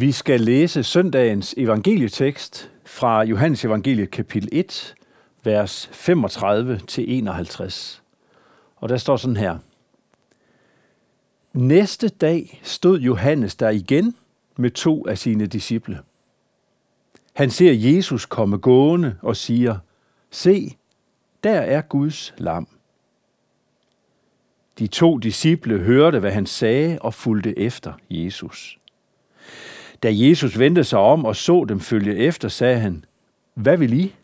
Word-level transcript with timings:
Vi 0.00 0.12
skal 0.12 0.40
læse 0.40 0.82
søndagens 0.82 1.54
evangelietekst 1.56 2.70
fra 2.84 3.22
Johannes 3.22 3.64
evangeliet 3.64 4.10
kapitel 4.10 4.48
1, 4.52 4.94
vers 5.44 5.90
35 5.92 6.78
til 6.78 7.04
51. 7.18 8.02
Og 8.76 8.88
der 8.88 8.96
står 8.96 9.16
sådan 9.16 9.36
her. 9.36 9.58
Næste 11.52 12.08
dag 12.08 12.60
stod 12.62 12.98
Johannes 13.00 13.56
der 13.56 13.70
igen 13.70 14.16
med 14.56 14.70
to 14.70 15.06
af 15.06 15.18
sine 15.18 15.46
disciple. 15.46 16.00
Han 17.32 17.50
ser 17.50 17.72
Jesus 17.72 18.26
komme 18.26 18.58
gående 18.58 19.16
og 19.22 19.36
siger, 19.36 19.78
Se, 20.30 20.76
der 21.44 21.60
er 21.60 21.80
Guds 21.80 22.34
lam. 22.38 22.68
De 24.78 24.86
to 24.86 25.18
disciple 25.18 25.78
hørte, 25.78 26.18
hvad 26.18 26.32
han 26.32 26.46
sagde 26.46 26.98
og 27.00 27.14
fulgte 27.14 27.58
efter 27.58 27.92
Jesus. 28.10 28.79
Da 30.02 30.08
Jesus 30.12 30.58
vendte 30.58 30.84
sig 30.84 30.98
om 30.98 31.24
og 31.24 31.36
så 31.36 31.64
dem 31.64 31.80
følge 31.80 32.16
efter, 32.16 32.48
sagde 32.48 32.78
han, 32.78 33.04
Hvad 33.54 33.76
vil 33.76 33.92
I? 33.92 34.14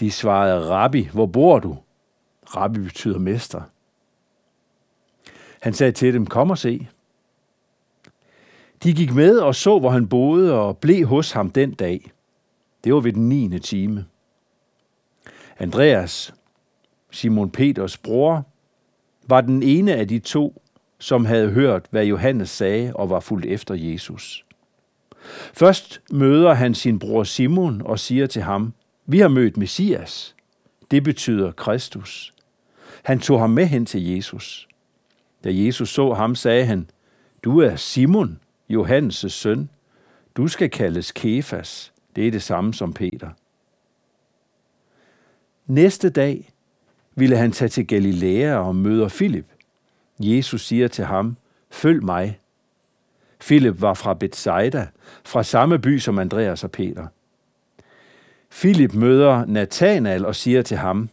De 0.00 0.10
svarede, 0.10 0.70
Rabbi, 0.70 1.08
hvor 1.12 1.26
bor 1.26 1.58
du? 1.58 1.76
Rabbi 2.56 2.80
betyder 2.80 3.18
mester. 3.18 3.62
Han 5.60 5.74
sagde 5.74 5.92
til 5.92 6.14
dem, 6.14 6.26
kom 6.26 6.50
og 6.50 6.58
se. 6.58 6.88
De 8.82 8.92
gik 8.94 9.14
med 9.14 9.38
og 9.38 9.54
så, 9.54 9.78
hvor 9.78 9.90
han 9.90 10.08
boede 10.08 10.60
og 10.60 10.78
blev 10.78 11.06
hos 11.06 11.32
ham 11.32 11.50
den 11.50 11.74
dag. 11.74 12.10
Det 12.84 12.94
var 12.94 13.00
ved 13.00 13.12
den 13.12 13.28
9. 13.28 13.58
time. 13.58 14.06
Andreas, 15.58 16.34
Simon 17.10 17.50
Peters 17.50 17.98
bror, 17.98 18.44
var 19.28 19.40
den 19.40 19.62
ene 19.62 19.94
af 19.94 20.08
de 20.08 20.18
to, 20.18 20.62
som 20.98 21.24
havde 21.24 21.50
hørt, 21.50 21.86
hvad 21.90 22.04
Johannes 22.04 22.50
sagde 22.50 22.92
og 22.94 23.10
var 23.10 23.20
fuldt 23.20 23.46
efter 23.46 23.74
Jesus. 23.74 24.44
Først 25.54 26.00
møder 26.12 26.54
han 26.54 26.74
sin 26.74 26.98
bror 26.98 27.24
Simon 27.24 27.82
og 27.84 27.98
siger 27.98 28.26
til 28.26 28.42
ham, 28.42 28.72
vi 29.06 29.18
har 29.18 29.28
mødt 29.28 29.56
Messias. 29.56 30.34
Det 30.90 31.04
betyder 31.04 31.52
Kristus. 31.52 32.34
Han 33.02 33.20
tog 33.20 33.40
ham 33.40 33.50
med 33.50 33.66
hen 33.66 33.86
til 33.86 34.02
Jesus. 34.14 34.68
Da 35.44 35.50
Jesus 35.52 35.88
så 35.88 36.12
ham, 36.12 36.34
sagde 36.34 36.64
han, 36.64 36.90
du 37.44 37.60
er 37.60 37.76
Simon, 37.76 38.38
Johannes' 38.72 39.28
søn. 39.28 39.70
Du 40.36 40.48
skal 40.48 40.70
kaldes 40.70 41.12
Kefas. 41.12 41.92
Det 42.16 42.26
er 42.26 42.30
det 42.30 42.42
samme 42.42 42.74
som 42.74 42.92
Peter. 42.92 43.30
Næste 45.66 46.10
dag 46.10 46.52
ville 47.14 47.36
han 47.36 47.52
tage 47.52 47.68
til 47.68 47.86
Galilea 47.86 48.56
og 48.56 48.76
møder 48.76 49.08
Filip. 49.08 49.46
Jesus 50.18 50.66
siger 50.66 50.88
til 50.88 51.04
ham, 51.04 51.36
følg 51.70 52.04
mig. 52.04 52.40
Filip 53.40 53.80
var 53.80 53.94
fra 53.94 54.14
Bethsaida, 54.14 54.86
fra 55.24 55.42
samme 55.42 55.78
by 55.78 55.98
som 55.98 56.18
Andreas 56.18 56.64
og 56.64 56.70
Peter. 56.70 57.06
Filip 58.50 58.94
møder 58.94 59.44
Nathanael 59.44 60.26
og 60.26 60.36
siger 60.36 60.62
til 60.62 60.76
ham, 60.76 61.08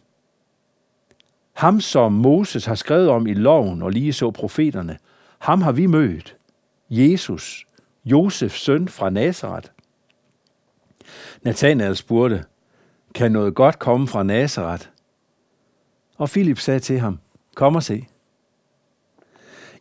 ham 1.52 1.80
som 1.80 2.12
Moses 2.12 2.64
har 2.64 2.74
skrevet 2.74 3.08
om 3.08 3.26
i 3.26 3.34
loven 3.34 3.82
og 3.82 3.90
lige 3.90 4.12
så 4.12 4.30
profeterne, 4.30 4.98
ham 5.38 5.62
har 5.62 5.72
vi 5.72 5.86
mødt. 5.86 6.36
Jesus, 6.90 7.66
Josefs 8.04 8.60
søn 8.60 8.88
fra 8.88 9.10
Nazareth. 9.10 9.68
Nathanael 11.42 11.96
spurgte, 11.96 12.44
kan 13.14 13.32
noget 13.32 13.54
godt 13.54 13.78
komme 13.78 14.08
fra 14.08 14.22
Nazareth? 14.22 14.86
Og 16.16 16.30
Filip 16.30 16.58
sagde 16.58 16.80
til 16.80 16.98
ham, 16.98 17.18
kom 17.54 17.76
og 17.76 17.82
se. 17.82 18.06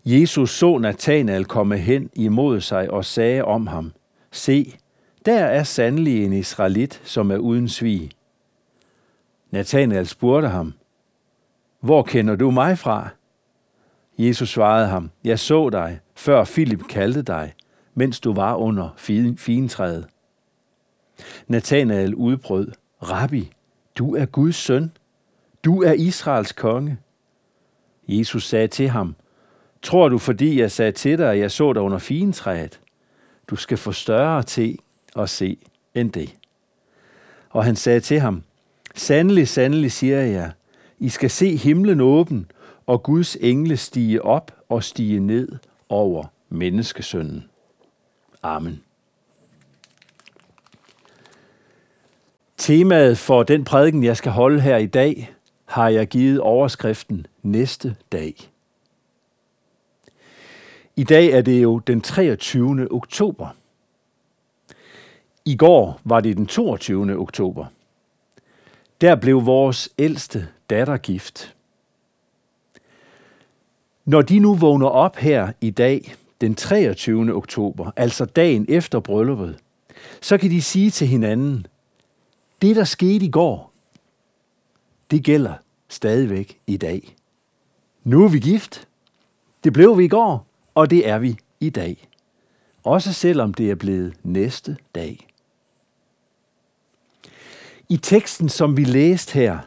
Jesus 0.06 0.52
så 0.52 0.78
Nathanael 0.78 1.46
komme 1.46 1.78
hen 1.78 2.10
imod 2.16 2.62
sig 2.62 2.92
og 2.92 3.06
sagde 3.06 3.44
om 3.44 3.68
ham, 3.68 3.94
se, 4.32 4.78
der 5.26 5.46
er 5.46 5.64
sandelig 5.64 6.26
en 6.26 6.34
israelit, 6.34 7.02
som 7.04 7.32
er 7.32 7.38
uden 7.38 7.70
svig. 7.70 8.12
Nathanael 9.52 10.08
spurgte 10.08 10.48
ham, 10.48 10.74
hvor 11.80 12.04
kender 12.04 12.36
du 12.36 12.52
mig 12.52 12.78
fra? 12.78 13.10
Jesus 14.18 14.50
svarede 14.50 14.88
ham, 14.88 15.12
jeg 15.24 15.40
så 15.40 15.70
dig, 15.70 16.00
før 16.16 16.44
Filip 16.44 16.88
kaldte 16.90 17.22
dig, 17.22 17.54
mens 17.94 18.20
du 18.20 18.34
var 18.34 18.56
under 18.56 18.90
fintræet. 19.38 20.08
Nathanael 21.48 22.16
udbrød, 22.16 22.72
Rabbi, 23.02 23.52
du 23.98 24.16
er 24.16 24.26
Guds 24.26 24.56
søn. 24.56 24.92
Du 25.66 25.84
er 25.84 25.94
Israels 25.94 26.52
konge. 26.52 26.98
Jesus 28.08 28.48
sagde 28.48 28.68
til 28.68 28.90
ham, 28.90 29.16
Tror 29.84 30.10
du, 30.10 30.18
fordi 30.18 30.60
jeg 30.60 30.72
sagde 30.72 30.92
til 30.92 31.18
dig, 31.18 31.32
at 31.32 31.40
jeg 31.40 31.52
så 31.52 31.74
dig 31.74 31.82
under 31.82 31.98
fintræet? 31.98 32.80
Du 33.48 33.56
skal 33.56 33.78
få 33.78 33.92
større 33.92 34.44
til 34.44 34.80
at 35.16 35.30
se 35.30 35.58
end 35.96 36.12
det. 36.12 36.36
Og 37.50 37.64
han 37.64 37.76
sagde 37.76 38.00
til 38.00 38.20
ham, 38.20 38.44
Sandelig, 38.96 39.48
sandelig 39.48 39.92
siger 39.92 40.22
jeg, 40.22 40.52
I 41.00 41.10
skal 41.10 41.30
se 41.30 41.58
himlen 41.58 42.02
åben, 42.02 42.52
og 42.86 43.04
Guds 43.04 43.36
engle 43.36 43.78
stige 43.78 44.26
op 44.26 44.52
og 44.70 44.84
stige 44.84 45.20
ned 45.20 45.50
over 45.90 46.26
menneskesønnen. 46.50 47.50
Amen. 48.44 48.84
Temaet 52.58 53.18
for 53.18 53.44
den 53.44 53.64
prædiken, 53.64 54.04
jeg 54.04 54.18
skal 54.18 54.32
holde 54.32 54.62
her 54.62 54.78
i 54.78 54.86
dag, 54.86 55.34
har 55.66 55.90
jeg 55.90 56.08
givet 56.08 56.40
overskriften 56.40 57.28
Næste 57.42 57.96
dag. 58.12 58.53
I 60.96 61.04
dag 61.04 61.28
er 61.28 61.42
det 61.42 61.64
jo 61.64 61.80
den 61.80 62.02
23. 62.02 62.88
oktober. 62.92 63.56
I 65.46 65.56
går 65.56 66.02
var 66.04 66.20
det 66.20 66.38
den 66.38 66.48
22. 66.48 67.18
oktober. 67.18 67.66
Der 69.02 69.16
blev 69.16 69.46
vores 69.46 69.90
ældste 69.98 70.48
datter 70.70 70.98
gift. 70.98 71.56
Når 74.06 74.22
de 74.22 74.40
nu 74.40 74.56
vågner 74.56 74.88
op 74.88 75.16
her 75.18 75.52
i 75.62 75.70
dag, 75.70 76.16
den 76.42 76.56
23. 76.56 77.34
oktober, 77.34 77.92
altså 77.96 78.26
dagen 78.26 78.66
efter 78.70 79.00
brylluppet, 79.00 79.60
så 80.22 80.38
kan 80.38 80.50
de 80.50 80.62
sige 80.62 80.92
til 80.92 81.08
hinanden, 81.08 81.68
det 82.62 82.76
der 82.76 82.84
skete 82.84 83.26
i 83.26 83.30
går, 83.30 83.72
det 85.12 85.24
gælder 85.24 85.54
stadigvæk 85.90 86.60
i 86.68 86.78
dag. 86.78 87.16
Nu 88.04 88.24
er 88.24 88.30
vi 88.30 88.40
gift. 88.40 88.88
Det 89.64 89.74
blev 89.74 89.98
vi 89.98 90.06
i 90.06 90.08
går, 90.08 90.48
og 90.76 90.90
det 90.90 91.08
er 91.10 91.20
vi 91.20 91.38
i 91.60 91.70
dag. 91.70 92.08
Også 92.84 93.14
selvom 93.14 93.54
det 93.54 93.72
er 93.72 93.76
blevet 93.76 94.14
næste 94.24 94.78
dag. 94.96 95.28
I 97.90 97.98
teksten, 97.98 98.50
som 98.50 98.78
vi 98.78 98.84
læste 98.84 99.34
her, 99.34 99.60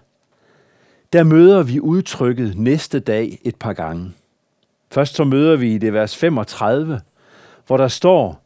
der 1.12 1.24
møder 1.24 1.62
vi 1.62 1.80
udtrykket 1.80 2.58
næste 2.58 3.00
dag 3.00 3.38
et 3.44 3.56
par 3.56 3.72
gange. 3.72 4.12
Først 4.90 5.14
så 5.14 5.24
møder 5.24 5.56
vi 5.56 5.74
i 5.74 5.78
det 5.78 5.92
vers 5.92 6.16
35, 6.16 7.00
hvor 7.66 7.76
der 7.76 7.88
står, 7.88 8.42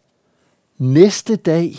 næste 0.78 1.36
dag, 1.36 1.74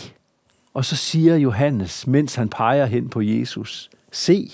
og 0.74 0.84
så 0.84 0.96
siger 0.96 1.36
Johannes, 1.36 2.06
mens 2.06 2.34
han 2.34 2.48
peger 2.48 2.86
hen 2.86 3.08
på 3.08 3.20
Jesus, 3.20 3.90
se, 4.12 4.50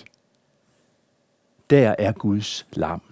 der 1.70 1.94
er 1.98 2.12
Guds 2.12 2.66
lam. 2.72 3.07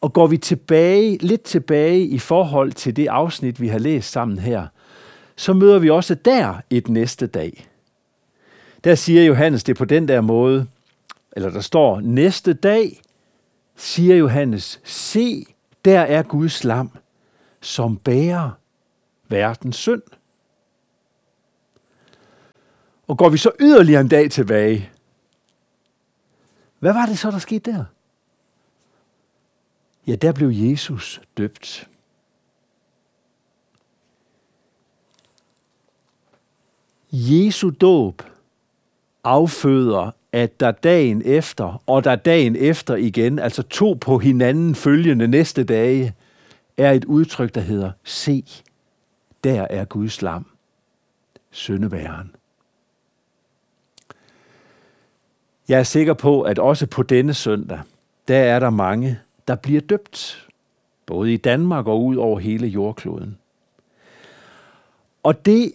Og 0.00 0.12
går 0.12 0.26
vi 0.26 0.36
tilbage, 0.36 1.16
lidt 1.16 1.42
tilbage 1.42 2.00
i 2.00 2.18
forhold 2.18 2.72
til 2.72 2.96
det 2.96 3.06
afsnit, 3.06 3.60
vi 3.60 3.68
har 3.68 3.78
læst 3.78 4.10
sammen 4.10 4.38
her, 4.38 4.66
så 5.36 5.52
møder 5.52 5.78
vi 5.78 5.90
også 5.90 6.14
der 6.14 6.60
et 6.70 6.88
næste 6.88 7.26
dag. 7.26 7.68
Der 8.84 8.94
siger 8.94 9.24
Johannes 9.24 9.64
det 9.64 9.76
på 9.76 9.84
den 9.84 10.08
der 10.08 10.20
måde, 10.20 10.66
eller 11.32 11.50
der 11.50 11.60
står, 11.60 12.00
næste 12.00 12.52
dag, 12.52 13.00
siger 13.76 14.16
Johannes, 14.16 14.80
se, 14.84 15.46
der 15.84 16.00
er 16.00 16.22
Guds 16.22 16.64
lam, 16.64 16.90
som 17.60 17.96
bærer 17.96 18.50
verdens 19.28 19.76
synd. 19.76 20.02
Og 23.08 23.18
går 23.18 23.28
vi 23.28 23.38
så 23.38 23.50
yderligere 23.60 24.00
en 24.00 24.08
dag 24.08 24.30
tilbage, 24.30 24.90
hvad 26.78 26.92
var 26.92 27.06
det 27.06 27.18
så, 27.18 27.30
der 27.30 27.38
skete 27.38 27.72
der? 27.72 27.84
Ja, 30.08 30.14
der 30.14 30.32
blev 30.32 30.48
Jesus 30.52 31.20
døbt. 31.36 31.88
Jesu 37.12 37.70
dåb 37.70 38.22
afføder, 39.24 40.10
at 40.32 40.60
der 40.60 40.70
dagen 40.70 41.22
efter, 41.24 41.82
og 41.86 42.04
der 42.04 42.16
dagen 42.16 42.56
efter 42.56 42.96
igen, 42.96 43.38
altså 43.38 43.62
to 43.62 43.92
på 44.00 44.18
hinanden 44.18 44.74
følgende 44.74 45.28
næste 45.28 45.64
dage, 45.64 46.14
er 46.76 46.92
et 46.92 47.04
udtryk, 47.04 47.54
der 47.54 47.60
hedder, 47.60 47.92
se, 48.04 48.44
der 49.44 49.66
er 49.70 49.84
Guds 49.84 50.22
lam, 50.22 50.46
søndebæren. 51.50 52.34
Jeg 55.68 55.78
er 55.78 55.82
sikker 55.82 56.14
på, 56.14 56.42
at 56.42 56.58
også 56.58 56.86
på 56.86 57.02
denne 57.02 57.34
søndag, 57.34 57.80
der 58.28 58.38
er 58.38 58.58
der 58.58 58.70
mange, 58.70 59.18
der 59.48 59.54
bliver 59.54 59.80
døbt. 59.80 60.44
både 61.06 61.34
i 61.34 61.36
Danmark 61.36 61.86
og 61.86 62.04
ud 62.04 62.16
over 62.16 62.38
hele 62.38 62.66
jordkloden. 62.66 63.38
Og 65.22 65.44
det, 65.46 65.72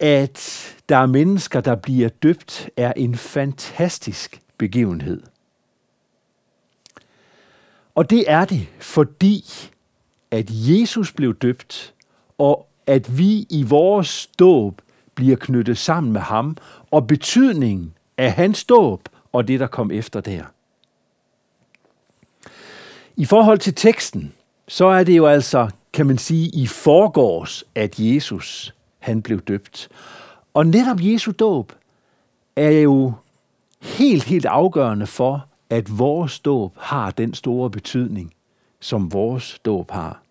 at 0.00 0.76
der 0.88 0.96
er 0.96 1.06
mennesker, 1.06 1.60
der 1.60 1.74
bliver 1.74 2.08
døbt, 2.08 2.70
er 2.76 2.92
en 2.92 3.14
fantastisk 3.14 4.40
begivenhed. 4.58 5.22
Og 7.94 8.10
det 8.10 8.30
er 8.30 8.44
det, 8.44 8.68
fordi 8.78 9.44
at 10.30 10.46
Jesus 10.50 11.12
blev 11.12 11.34
døbt, 11.34 11.94
og 12.38 12.68
at 12.86 13.18
vi 13.18 13.46
i 13.50 13.62
vores 13.62 14.26
dåb 14.26 14.82
bliver 15.14 15.36
knyttet 15.36 15.78
sammen 15.78 16.12
med 16.12 16.20
ham, 16.20 16.56
og 16.90 17.06
betydningen 17.06 17.94
af 18.18 18.32
hans 18.32 18.64
dåb 18.64 19.08
og 19.32 19.48
det, 19.48 19.60
der 19.60 19.66
kom 19.66 19.90
efter 19.90 20.20
der. 20.20 20.44
I 23.16 23.24
forhold 23.24 23.58
til 23.58 23.74
teksten, 23.74 24.32
så 24.68 24.86
er 24.86 25.04
det 25.04 25.16
jo 25.16 25.26
altså, 25.26 25.70
kan 25.92 26.06
man 26.06 26.18
sige, 26.18 26.48
i 26.48 26.66
forgårs, 26.66 27.64
at 27.74 27.98
Jesus 27.98 28.74
han 28.98 29.22
blev 29.22 29.40
døbt. 29.40 29.88
Og 30.54 30.66
netop 30.66 30.96
Jesu 31.00 31.32
dåb 31.38 31.72
er 32.56 32.70
jo 32.70 33.12
helt, 33.82 34.24
helt 34.24 34.46
afgørende 34.46 35.06
for, 35.06 35.46
at 35.70 35.98
vores 35.98 36.38
dåb 36.38 36.76
har 36.78 37.10
den 37.10 37.34
store 37.34 37.70
betydning, 37.70 38.34
som 38.80 39.12
vores 39.12 39.58
dåb 39.64 39.90
har. 39.90 40.22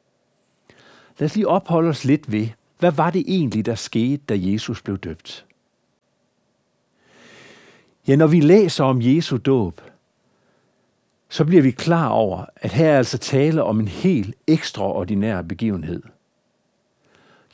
Lad 1.19 1.25
os 1.25 1.35
lige 1.35 1.47
opholde 1.47 1.89
os 1.89 2.05
lidt 2.05 2.31
ved, 2.31 2.47
hvad 2.79 2.91
var 2.91 3.09
det 3.09 3.23
egentlig, 3.27 3.65
der 3.65 3.75
skete, 3.75 4.23
da 4.29 4.35
Jesus 4.37 4.81
blev 4.81 4.97
døbt? 4.97 5.45
Ja, 8.07 8.15
når 8.15 8.27
vi 8.27 8.39
læser 8.39 8.83
om 8.83 9.01
Jesu 9.01 9.37
dåb, 9.37 9.81
så 11.29 11.45
bliver 11.45 11.61
vi 11.61 11.71
klar 11.71 12.07
over, 12.07 12.45
at 12.55 12.71
her 12.71 12.89
er 12.91 12.97
altså 12.97 13.17
tale 13.17 13.63
om 13.63 13.79
en 13.79 13.87
helt 13.87 14.35
ekstraordinær 14.47 15.41
begivenhed. 15.41 16.03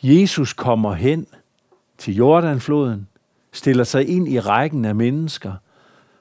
Jesus 0.03 0.53
kommer 0.53 0.93
hen 0.93 1.27
til 1.97 2.15
Jordanfloden, 2.15 3.07
stiller 3.51 3.83
sig 3.83 4.09
ind 4.09 4.27
i 4.27 4.39
rækken 4.39 4.85
af 4.85 4.95
mennesker, 4.95 5.53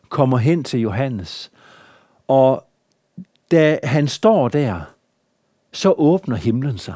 kommer 0.08 0.38
hen 0.38 0.64
til 0.64 0.81
Johannes, 0.81 1.50
og 2.29 2.67
da 3.50 3.79
han 3.85 4.08
står 4.08 4.49
der, 4.49 4.81
så 5.73 5.93
åbner 5.93 6.37
himlen 6.37 6.79
sig. 6.79 6.94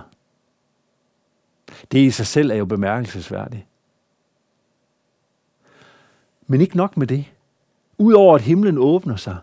Det 1.92 1.98
i 1.98 2.10
sig 2.10 2.26
selv 2.26 2.50
er 2.50 2.54
jo 2.54 2.64
bemærkelsesværdigt. 2.64 3.66
Men 6.46 6.60
ikke 6.60 6.76
nok 6.76 6.96
med 6.96 7.06
det. 7.06 7.24
Udover 7.98 8.34
at 8.34 8.40
himlen 8.40 8.78
åbner 8.78 9.16
sig, 9.16 9.36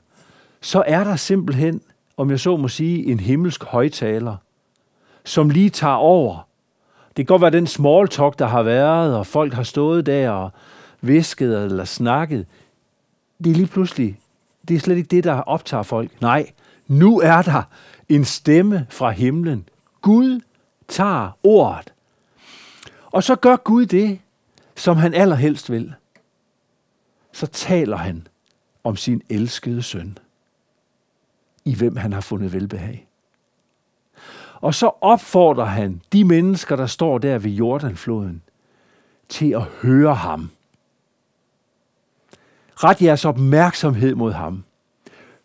så 0.62 0.84
er 0.88 1.04
der 1.04 1.16
simpelthen, 1.16 1.82
om 2.18 2.30
jeg 2.30 2.40
så 2.40 2.58
må 2.58 2.68
sige, 2.68 3.06
en 3.06 3.20
himmelsk 3.20 3.64
højtaler, 3.64 4.38
som 5.26 5.50
lige 5.50 5.70
tager 5.70 5.94
over. 5.94 6.48
Det 7.08 7.16
kan 7.16 7.26
godt 7.26 7.42
være 7.42 7.52
den 7.52 7.68
small 7.68 8.08
talk, 8.08 8.40
der 8.40 8.48
har 8.48 8.64
været, 8.64 9.18
og 9.18 9.28
folk 9.28 9.54
har 9.54 9.64
stået 9.64 10.06
der 10.06 10.30
og 10.30 10.52
visket 11.02 11.64
eller 11.66 11.86
snakket. 11.86 12.46
Det 13.44 13.50
er 13.50 13.56
lige 13.56 13.68
pludselig, 13.68 14.20
det 14.68 14.76
er 14.76 14.80
slet 14.80 14.98
ikke 14.98 15.16
det, 15.16 15.24
der 15.24 15.34
optager 15.34 15.84
folk. 15.84 16.22
Nej, 16.22 16.52
nu 16.88 17.20
er 17.20 17.42
der 17.42 17.64
en 18.10 18.26
stemme 18.26 18.88
fra 18.90 19.10
himlen. 19.10 19.70
Gud 20.02 20.42
tager 20.88 21.38
ordet. 21.44 21.94
Og 23.06 23.24
så 23.24 23.36
gør 23.36 23.56
Gud 23.56 23.86
det, 23.86 24.20
som 24.76 24.98
han 24.98 25.14
allerhelst 25.14 25.72
vil. 25.72 25.94
Så 27.32 27.48
taler 27.48 27.98
han 27.98 28.28
om 28.84 28.96
sin 28.96 29.22
elskede 29.30 29.84
søn 29.84 30.18
i 31.66 31.76
hvem 31.76 31.96
han 31.96 32.14
har 32.14 32.22
fundet 32.22 32.54
velbehag. 32.54 33.08
Og 34.56 34.76
så 34.76 34.92
opfordrer 35.02 35.66
han 35.66 36.02
de 36.14 36.24
mennesker, 36.24 36.76
der 36.76 36.86
står 36.86 37.18
der 37.18 37.38
ved 37.38 37.52
Jordanfloden, 37.52 38.42
til 39.30 39.52
at 39.52 39.62
høre 39.62 40.16
ham. 40.16 40.50
Ret 42.76 43.02
jeres 43.02 43.26
opmærksomhed 43.26 44.16
mod 44.16 44.32
ham. 44.32 44.64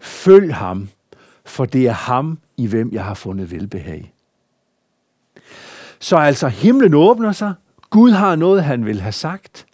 Følg 0.00 0.54
ham, 0.54 0.88
for 1.44 1.64
det 1.64 1.86
er 1.86 1.92
ham, 1.92 2.38
i 2.56 2.66
hvem 2.66 2.92
jeg 2.92 3.04
har 3.04 3.14
fundet 3.14 3.50
velbehag. 3.50 4.12
Så 5.98 6.16
altså 6.16 6.48
himlen 6.48 6.94
åbner 6.94 7.32
sig, 7.32 7.54
Gud 7.90 8.10
har 8.10 8.36
noget, 8.36 8.64
han 8.64 8.84
vil 8.84 9.00
have 9.00 9.12
sagt, 9.12 9.66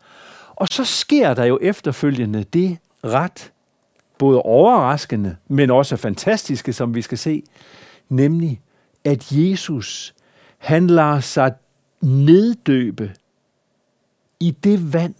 og 0.56 0.68
så 0.70 0.84
sker 0.84 1.34
der 1.34 1.44
jo 1.44 1.58
efterfølgende 1.62 2.44
det 2.44 2.78
ret 3.04 3.52
både 4.22 4.42
overraskende, 4.42 5.36
men 5.48 5.70
også 5.70 5.96
fantastiske, 5.96 6.72
som 6.72 6.94
vi 6.94 7.02
skal 7.02 7.18
se, 7.18 7.42
nemlig 8.08 8.60
at 9.04 9.32
Jesus, 9.32 10.14
han 10.58 10.86
lader 10.86 11.20
sig 11.20 11.54
neddøbe 12.00 13.14
i 14.40 14.50
det 14.50 14.92
vand, 14.92 15.14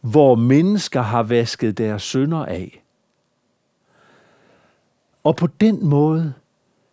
hvor 0.00 0.34
mennesker 0.34 1.00
har 1.02 1.22
vasket 1.22 1.78
deres 1.78 2.02
synder 2.02 2.44
af. 2.44 2.84
Og 5.24 5.36
på 5.36 5.46
den 5.46 5.86
måde, 5.86 6.32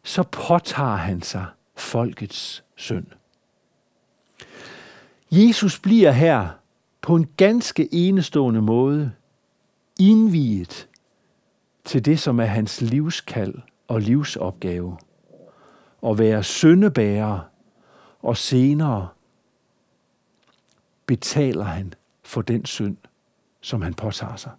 så 0.03 0.23
påtager 0.23 0.95
han 0.95 1.21
sig 1.21 1.45
folkets 1.75 2.63
synd. 2.75 3.07
Jesus 5.31 5.79
bliver 5.79 6.11
her 6.11 6.47
på 7.01 7.15
en 7.15 7.27
ganske 7.37 7.93
enestående 7.93 8.61
måde 8.61 9.11
indviet 9.99 10.87
til 11.85 12.05
det, 12.05 12.19
som 12.19 12.39
er 12.39 12.45
hans 12.45 12.81
livskald 12.81 13.55
og 13.87 14.01
livsopgave. 14.01 14.97
At 16.05 16.19
være 16.19 16.43
syndebærer, 16.43 17.39
og 18.21 18.37
senere 18.37 19.07
betaler 21.05 21.63
han 21.63 21.93
for 22.23 22.41
den 22.41 22.65
synd, 22.65 22.97
som 23.61 23.81
han 23.81 23.93
påtager 23.93 24.35
sig. 24.35 24.51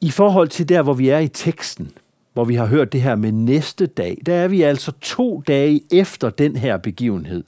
I 0.00 0.10
forhold 0.10 0.48
til 0.48 0.68
der, 0.68 0.82
hvor 0.82 0.94
vi 0.94 1.08
er 1.08 1.18
i 1.18 1.28
teksten, 1.28 1.92
hvor 2.32 2.44
vi 2.44 2.54
har 2.54 2.66
hørt 2.66 2.92
det 2.92 3.02
her 3.02 3.16
med 3.16 3.32
næste 3.32 3.86
dag, 3.86 4.18
der 4.26 4.34
er 4.34 4.48
vi 4.48 4.62
altså 4.62 4.92
to 5.00 5.42
dage 5.46 5.82
efter 5.92 6.30
den 6.30 6.56
her 6.56 6.76
begivenhed 6.76 7.44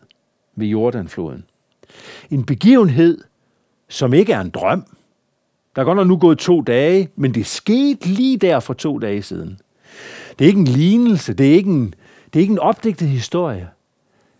ved 0.57 0.67
Jordanfloden. 0.67 1.45
En 2.31 2.45
begivenhed, 2.45 3.19
som 3.93 4.13
ikke 4.13 4.33
er 4.33 4.41
en 4.41 4.51
drøm. 4.51 4.87
Der 5.77 5.83
er 5.83 5.87
godt 5.87 5.97
nok 5.97 6.07
nu 6.07 6.17
gået 6.17 6.39
to 6.39 6.61
dage, 6.61 7.09
men 7.17 7.35
det 7.35 7.47
skete 7.47 8.09
lige 8.09 8.37
der 8.37 8.61
for 8.61 8.75
to 8.75 8.99
dage 8.99 9.23
siden. 9.23 9.59
Det 10.39 10.45
er 10.45 10.49
ikke 10.49 10.61
en 10.61 10.67
lignelse, 10.67 11.35
det 11.35 11.51
er 11.51 11.55
ikke 11.55 11.71
en, 11.71 11.95
det 12.33 12.39
er 12.39 12.41
ikke 12.41 12.53
en 12.53 12.59
opdigtet 12.59 13.09
historie. 13.09 13.69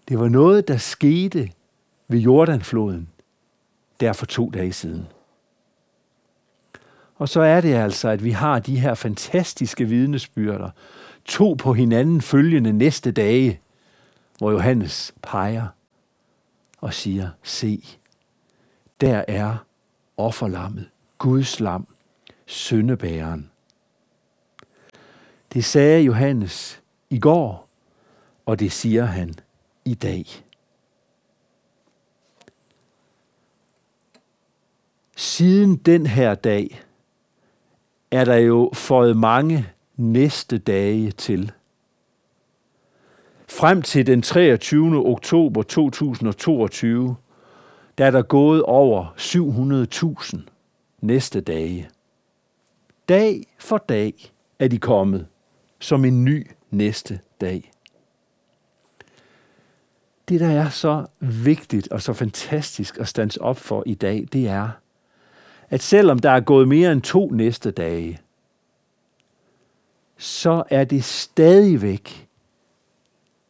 Det 0.09 0.19
var 0.19 0.29
noget, 0.29 0.69
der 0.69 0.77
skete 0.77 1.51
ved 2.09 2.19
Jordanfloden 2.19 3.09
der 4.01 4.13
for 4.13 4.27
to 4.27 4.51
dage 4.51 4.73
siden. 4.73 5.07
Og 7.17 7.29
så 7.29 7.41
er 7.41 7.61
det 7.61 7.75
altså, 7.75 8.09
at 8.09 8.25
vi 8.25 8.31
har 8.31 8.59
de 8.59 8.81
her 8.81 8.95
fantastiske 8.95 9.85
vidnesbyrder, 9.85 10.71
to 11.25 11.55
på 11.55 11.73
hinanden 11.73 12.21
følgende 12.21 12.73
næste 12.73 13.13
dage, 13.13 13.61
hvor 14.39 14.51
Johannes 14.51 15.15
peger 15.23 15.67
og 16.81 16.95
siger, 16.95 17.29
se, 17.43 17.99
der 19.03 19.25
er 19.29 19.57
offerlammet, 20.17 20.91
Guds 21.19 21.61
lam, 21.61 21.87
syndebæreren. 22.47 23.51
Det 25.53 25.65
sagde 25.65 26.03
Johannes 26.03 26.83
i 27.11 27.19
går, 27.19 27.69
og 28.47 28.61
det 28.61 28.73
siger 28.73 29.05
han 29.05 29.35
i 29.85 29.95
dag. 29.95 30.27
Siden 35.17 35.77
den 35.77 36.07
her 36.07 36.35
dag 36.35 36.83
er 38.11 38.25
der 38.25 38.37
jo 38.37 38.71
fået 38.75 39.17
mange 39.17 39.69
næste 39.97 40.59
dage 40.59 41.11
til. 41.11 41.53
Frem 43.49 43.83
til 43.83 44.07
den 44.07 44.23
23. 44.23 45.07
oktober 45.07 45.63
2022 45.63 47.17
der 48.03 48.07
er 48.07 48.11
der 48.11 48.23
gået 48.23 48.63
over 48.63 49.07
700.000 50.37 50.39
næste 51.01 51.41
dage. 51.41 51.89
Dag 53.09 53.47
for 53.59 53.79
dag 53.79 54.33
er 54.59 54.69
de 54.69 54.79
kommet 54.79 55.27
som 55.79 56.05
en 56.05 56.25
ny 56.25 56.51
næste 56.71 57.21
dag. 57.41 57.73
Det, 60.29 60.41
der 60.41 60.49
er 60.49 60.69
så 60.69 61.07
vigtigt 61.21 61.89
og 61.89 62.03
så 62.03 62.13
fantastisk 62.13 62.99
at 62.99 63.09
stands 63.09 63.37
op 63.37 63.57
for 63.57 63.83
i 63.87 63.95
dag, 63.95 64.29
det 64.33 64.49
er, 64.49 64.69
at 65.71 65.83
selvom 65.83 66.19
der 66.19 66.31
er 66.31 66.41
gået 66.41 66.69
mere 66.69 66.93
end 66.93 67.03
to 67.03 67.31
næste 67.31 67.71
dage, 67.71 68.21
så 70.17 70.63
er 70.71 70.85
det 70.85 71.05
stadigvæk 71.05 72.29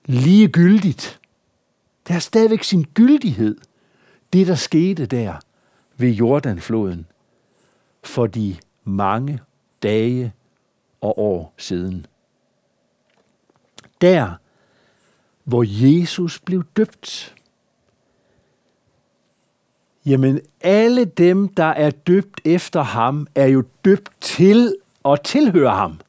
lige 0.04 0.48
gyldigt. 0.48 1.20
er 2.14 2.18
stadigvæk 2.18 2.62
sin 2.62 2.86
gyldighed– 2.94 3.56
det, 4.32 4.46
der 4.46 4.54
skete 4.54 5.06
der 5.06 5.36
ved 5.96 6.10
Jordanfloden, 6.10 7.06
for 8.02 8.26
de 8.26 8.56
mange 8.84 9.40
dage 9.82 10.32
og 11.00 11.18
år 11.18 11.54
siden. 11.56 12.06
Der, 14.00 14.34
hvor 15.44 15.64
Jesus 15.66 16.38
blev 16.38 16.64
døbt. 16.76 17.34
Jamen, 20.06 20.40
alle 20.60 21.04
dem, 21.04 21.48
der 21.48 21.64
er 21.64 21.90
døbt 21.90 22.40
efter 22.44 22.82
ham, 22.82 23.26
er 23.34 23.46
jo 23.46 23.64
døbt 23.84 24.10
til 24.20 24.76
at 25.04 25.20
tilhøre 25.24 25.76
ham. 25.76 26.00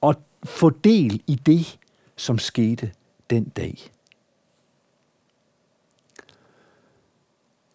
Og 0.00 0.14
få 0.44 0.70
del 0.70 1.22
i 1.26 1.34
det, 1.34 1.78
som 2.16 2.38
skete 2.38 2.92
den 3.30 3.44
dag. 3.44 3.91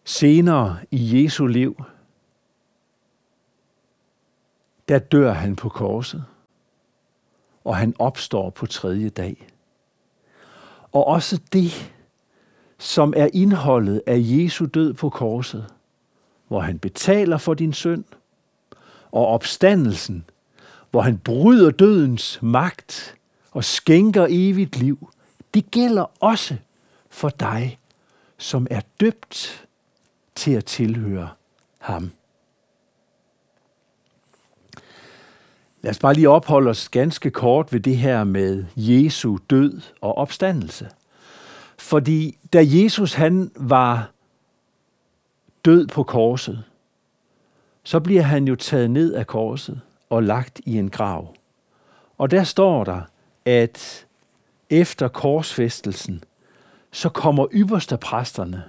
Senere 0.08 0.78
i 0.90 1.22
Jesu 1.22 1.46
liv, 1.46 1.84
der 4.88 4.98
dør 4.98 5.32
han 5.32 5.56
på 5.56 5.68
korset, 5.68 6.24
og 7.64 7.76
han 7.76 7.94
opstår 7.98 8.50
på 8.50 8.66
tredje 8.66 9.08
dag. 9.08 9.46
Og 10.92 11.06
også 11.06 11.40
det, 11.52 11.92
som 12.78 13.14
er 13.16 13.28
indholdet 13.32 14.02
af 14.06 14.16
Jesu 14.18 14.66
død 14.66 14.94
på 14.94 15.10
korset, 15.10 15.66
hvor 16.46 16.60
han 16.60 16.78
betaler 16.78 17.38
for 17.38 17.54
din 17.54 17.72
synd, 17.72 18.04
og 19.12 19.26
opstandelsen, 19.26 20.24
hvor 20.90 21.00
han 21.00 21.18
bryder 21.18 21.70
dødens 21.70 22.38
magt 22.42 23.16
og 23.50 23.64
skænker 23.64 24.26
evigt 24.30 24.76
liv, 24.76 25.12
det 25.54 25.70
gælder 25.70 26.04
også 26.20 26.56
for 27.10 27.28
dig, 27.28 27.78
som 28.38 28.66
er 28.70 28.80
døbt 29.00 29.67
til 30.38 30.52
at 30.52 30.64
tilhøre 30.64 31.28
ham. 31.78 32.10
Lad 35.82 35.90
os 35.90 35.98
bare 35.98 36.14
lige 36.14 36.28
opholde 36.28 36.70
os 36.70 36.88
ganske 36.88 37.30
kort 37.30 37.72
ved 37.72 37.80
det 37.80 37.96
her 37.96 38.24
med 38.24 38.64
Jesu 38.76 39.38
død 39.50 39.80
og 40.00 40.18
opstandelse. 40.18 40.90
Fordi 41.78 42.38
da 42.52 42.64
Jesus 42.64 43.14
han 43.14 43.50
var 43.56 44.10
død 45.64 45.86
på 45.86 46.02
korset, 46.02 46.64
så 47.82 48.00
bliver 48.00 48.22
han 48.22 48.48
jo 48.48 48.56
taget 48.56 48.90
ned 48.90 49.14
af 49.14 49.26
korset 49.26 49.80
og 50.10 50.22
lagt 50.22 50.60
i 50.66 50.78
en 50.78 50.90
grav. 50.90 51.34
Og 52.18 52.30
der 52.30 52.44
står 52.44 52.84
der, 52.84 53.00
at 53.44 54.06
efter 54.70 55.08
korsfæstelsen, 55.08 56.24
så 56.92 57.08
kommer 57.08 57.46
ypperste 57.52 57.96
præsterne 57.96 58.64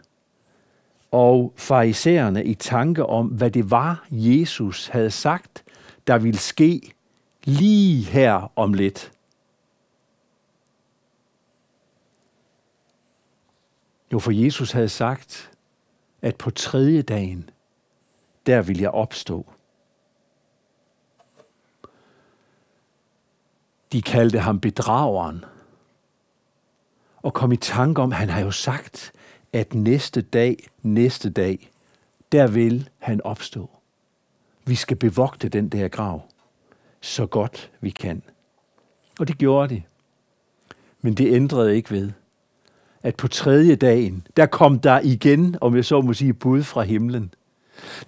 og 1.12 1.54
farisæerne 1.56 2.46
i 2.46 2.54
tanke 2.54 3.06
om, 3.06 3.28
hvad 3.28 3.52
det 3.52 3.72
var, 3.72 4.08
Jesus 4.12 4.88
havde 4.88 5.12
sagt, 5.12 5.64
der 6.08 6.18
ville 6.18 6.40
ske 6.40 6.94
lige 7.44 8.04
her 8.04 8.52
om 8.56 8.74
lidt. 8.74 9.12
Jo, 14.14 14.20
for 14.20 14.32
Jesus 14.32 14.72
havde 14.72 14.90
sagt, 14.90 15.52
at 16.22 16.36
på 16.36 16.52
tredje 16.52 17.02
dagen, 17.02 17.50
der 18.46 18.62
vil 18.62 18.80
jeg 18.80 18.92
opstå. 18.92 19.46
De 23.92 24.02
kaldte 24.02 24.40
ham 24.40 24.60
bedrageren, 24.60 25.46
og 27.22 27.34
kom 27.34 27.52
i 27.52 27.58
tanke 27.58 28.02
om, 28.02 28.12
han 28.12 28.30
har 28.30 28.42
jo 28.42 28.52
sagt, 28.52 29.12
at 29.54 29.74
næste 29.74 30.22
dag, 30.22 30.68
næste 30.82 31.30
dag, 31.30 31.70
der 32.32 32.48
vil 32.48 32.90
han 32.98 33.22
opstå. 33.24 33.70
Vi 34.66 34.76
skal 34.76 34.98
bevogte 34.98 35.50
den 35.50 35.70
der 35.70 35.88
grav 35.88 36.30
så 37.02 37.26
godt 37.26 37.72
vi 37.82 37.90
kan. 37.90 38.24
Og 39.20 39.28
det 39.28 39.38
gjorde 39.38 39.76
de. 39.76 39.82
Men 41.02 41.14
det 41.14 41.34
ændrede 41.34 41.76
ikke 41.76 41.92
ved, 41.92 42.12
at 43.04 43.16
på 43.16 43.28
tredje 43.28 43.76
dagen, 43.76 44.28
der 44.38 44.46
kom 44.46 44.80
der 44.80 45.00
igen, 45.04 45.56
om 45.62 45.76
jeg 45.76 45.86
så 45.86 46.02
må 46.02 46.14
sige, 46.14 46.34
bud 46.34 46.64
fra 46.64 46.82
himlen. 46.82 47.34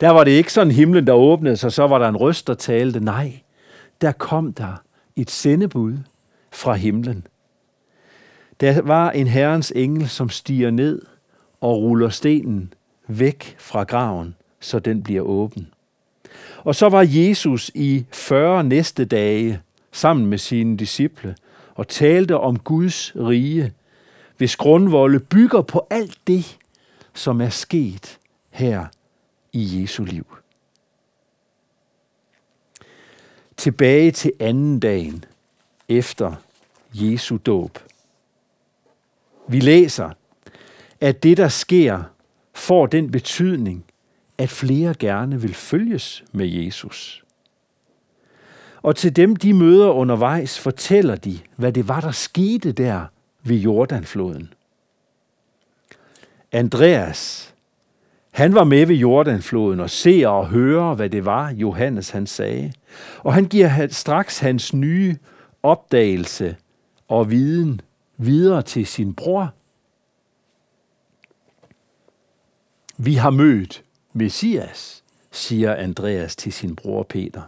Der 0.01 0.09
var 0.09 0.23
det 0.23 0.31
ikke 0.31 0.53
sådan 0.53 0.71
himlen, 0.71 1.07
der 1.07 1.13
åbnede 1.13 1.57
sig, 1.57 1.71
så 1.71 1.87
var 1.87 1.99
der 1.99 2.09
en 2.09 2.17
røst, 2.17 2.47
der 2.47 2.53
talte. 2.53 2.99
Nej, 2.99 3.41
der 4.01 4.11
kom 4.11 4.53
der 4.53 4.81
et 5.15 5.31
sendebud 5.31 5.97
fra 6.51 6.73
himlen. 6.73 7.27
Der 8.59 8.81
var 8.81 9.11
en 9.11 9.27
herrens 9.27 9.73
engel, 9.75 10.09
som 10.09 10.29
stiger 10.29 10.71
ned 10.71 11.01
og 11.61 11.81
ruller 11.81 12.09
stenen 12.09 12.73
væk 13.07 13.55
fra 13.59 13.83
graven, 13.83 14.35
så 14.59 14.79
den 14.79 15.03
bliver 15.03 15.21
åben. 15.21 15.67
Og 16.57 16.75
så 16.75 16.89
var 16.89 17.05
Jesus 17.07 17.71
i 17.75 18.05
40 18.11 18.63
næste 18.63 19.05
dage 19.05 19.61
sammen 19.91 20.25
med 20.25 20.37
sine 20.37 20.77
disciple 20.77 21.35
og 21.75 21.87
talte 21.87 22.37
om 22.37 22.59
Guds 22.59 23.15
rige, 23.15 23.73
hvis 24.37 24.55
grundvolde 24.55 25.19
bygger 25.19 25.61
på 25.61 25.87
alt 25.89 26.17
det, 26.27 26.57
som 27.13 27.41
er 27.41 27.49
sket 27.49 28.19
her 28.49 28.85
i 29.53 29.81
Jesu 29.81 30.03
liv. 30.03 30.25
Tilbage 33.57 34.11
til 34.11 34.31
anden 34.39 34.79
dagen 34.79 35.25
efter 35.89 36.33
Jesu 36.93 37.37
dåb. 37.37 37.79
Vi 39.47 39.59
læser, 39.59 40.09
at 41.01 41.23
det, 41.23 41.37
der 41.37 41.47
sker, 41.47 42.03
får 42.53 42.85
den 42.85 43.11
betydning, 43.11 43.85
at 44.37 44.49
flere 44.49 44.93
gerne 44.99 45.41
vil 45.41 45.53
følges 45.53 46.23
med 46.31 46.47
Jesus. 46.47 47.23
Og 48.81 48.95
til 48.95 49.15
dem, 49.15 49.35
de 49.35 49.53
møder 49.53 49.89
undervejs, 49.89 50.59
fortæller 50.59 51.15
de, 51.15 51.39
hvad 51.55 51.73
det 51.73 51.87
var, 51.87 52.01
der 52.01 52.11
skete 52.11 52.71
der 52.71 53.05
ved 53.43 53.57
Jordanfloden. 53.57 54.53
Andreas, 56.51 57.53
han 58.31 58.53
var 58.53 58.63
med 58.63 58.85
ved 58.85 58.95
Jordanfloden 58.95 59.79
og 59.79 59.89
ser 59.89 60.27
og 60.27 60.47
hører, 60.47 60.95
hvad 60.95 61.09
det 61.09 61.25
var, 61.25 61.51
Johannes 61.51 62.09
han 62.09 62.27
sagde. 62.27 62.73
Og 63.17 63.33
han 63.33 63.45
giver 63.45 63.87
straks 63.89 64.39
hans 64.39 64.73
nye 64.73 65.17
opdagelse 65.63 66.55
og 67.07 67.31
viden 67.31 67.81
videre 68.17 68.61
til 68.61 68.87
sin 68.87 69.13
bror. 69.13 69.53
Vi 73.03 73.15
har 73.15 73.29
mødt 73.29 73.83
Messias, 74.13 75.03
siger 75.31 75.75
Andreas 75.75 76.35
til 76.35 76.53
sin 76.53 76.75
bror 76.75 77.03
Peter. 77.03 77.41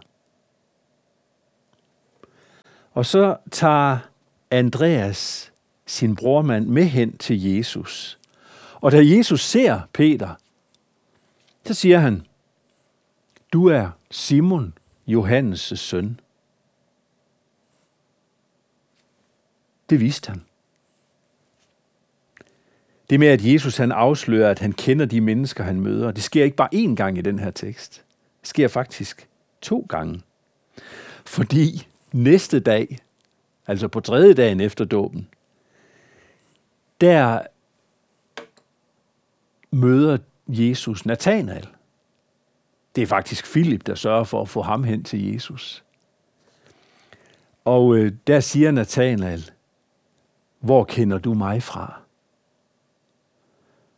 Og 2.92 3.06
så 3.06 3.36
tager 3.50 3.98
Andreas 4.50 5.52
sin 5.86 6.16
brormand 6.16 6.66
med 6.66 6.84
hen 6.84 7.18
til 7.18 7.42
Jesus. 7.42 8.18
Og 8.74 8.92
da 8.92 8.98
Jesus 9.04 9.40
ser 9.44 9.80
Peter, 9.92 10.34
så 11.66 11.74
siger 11.74 11.98
han, 11.98 12.26
du 13.52 13.66
er 13.66 13.90
Simon, 14.10 14.78
Johannes' 15.08 15.76
søn. 15.76 16.20
Det 19.90 20.00
vidste 20.00 20.28
han. 20.28 20.44
Det 23.14 23.20
med, 23.20 23.28
at 23.28 23.44
Jesus 23.44 23.76
han 23.76 23.92
afslører, 23.92 24.50
at 24.50 24.58
han 24.58 24.72
kender 24.72 25.06
de 25.06 25.20
mennesker, 25.20 25.64
han 25.64 25.80
møder, 25.80 26.10
det 26.10 26.22
sker 26.22 26.44
ikke 26.44 26.56
bare 26.56 26.74
én 26.74 26.94
gang 26.94 27.18
i 27.18 27.20
den 27.20 27.38
her 27.38 27.50
tekst. 27.50 28.04
Det 28.40 28.48
sker 28.48 28.68
faktisk 28.68 29.28
to 29.62 29.86
gange. 29.88 30.22
Fordi 31.26 31.86
næste 32.12 32.60
dag, 32.60 32.98
altså 33.66 33.88
på 33.88 34.00
tredje 34.00 34.34
dagen 34.34 34.60
efter 34.60 34.84
dåben, 34.84 35.28
der 37.00 37.40
møder 39.70 40.18
Jesus 40.48 41.06
Nathanael. 41.06 41.68
Det 42.96 43.02
er 43.02 43.06
faktisk 43.06 43.46
Filip, 43.46 43.86
der 43.86 43.94
sørger 43.94 44.24
for 44.24 44.42
at 44.42 44.48
få 44.48 44.62
ham 44.62 44.84
hen 44.84 45.04
til 45.04 45.32
Jesus. 45.32 45.84
Og 47.64 47.96
øh, 47.96 48.12
der 48.26 48.40
siger 48.40 48.70
Nathanael, 48.70 49.50
hvor 50.60 50.84
kender 50.84 51.18
du 51.18 51.34
mig 51.34 51.62
fra? 51.62 52.03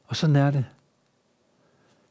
Og 0.06 0.16
sådan 0.16 0.36
er 0.36 0.50
det. 0.50 0.64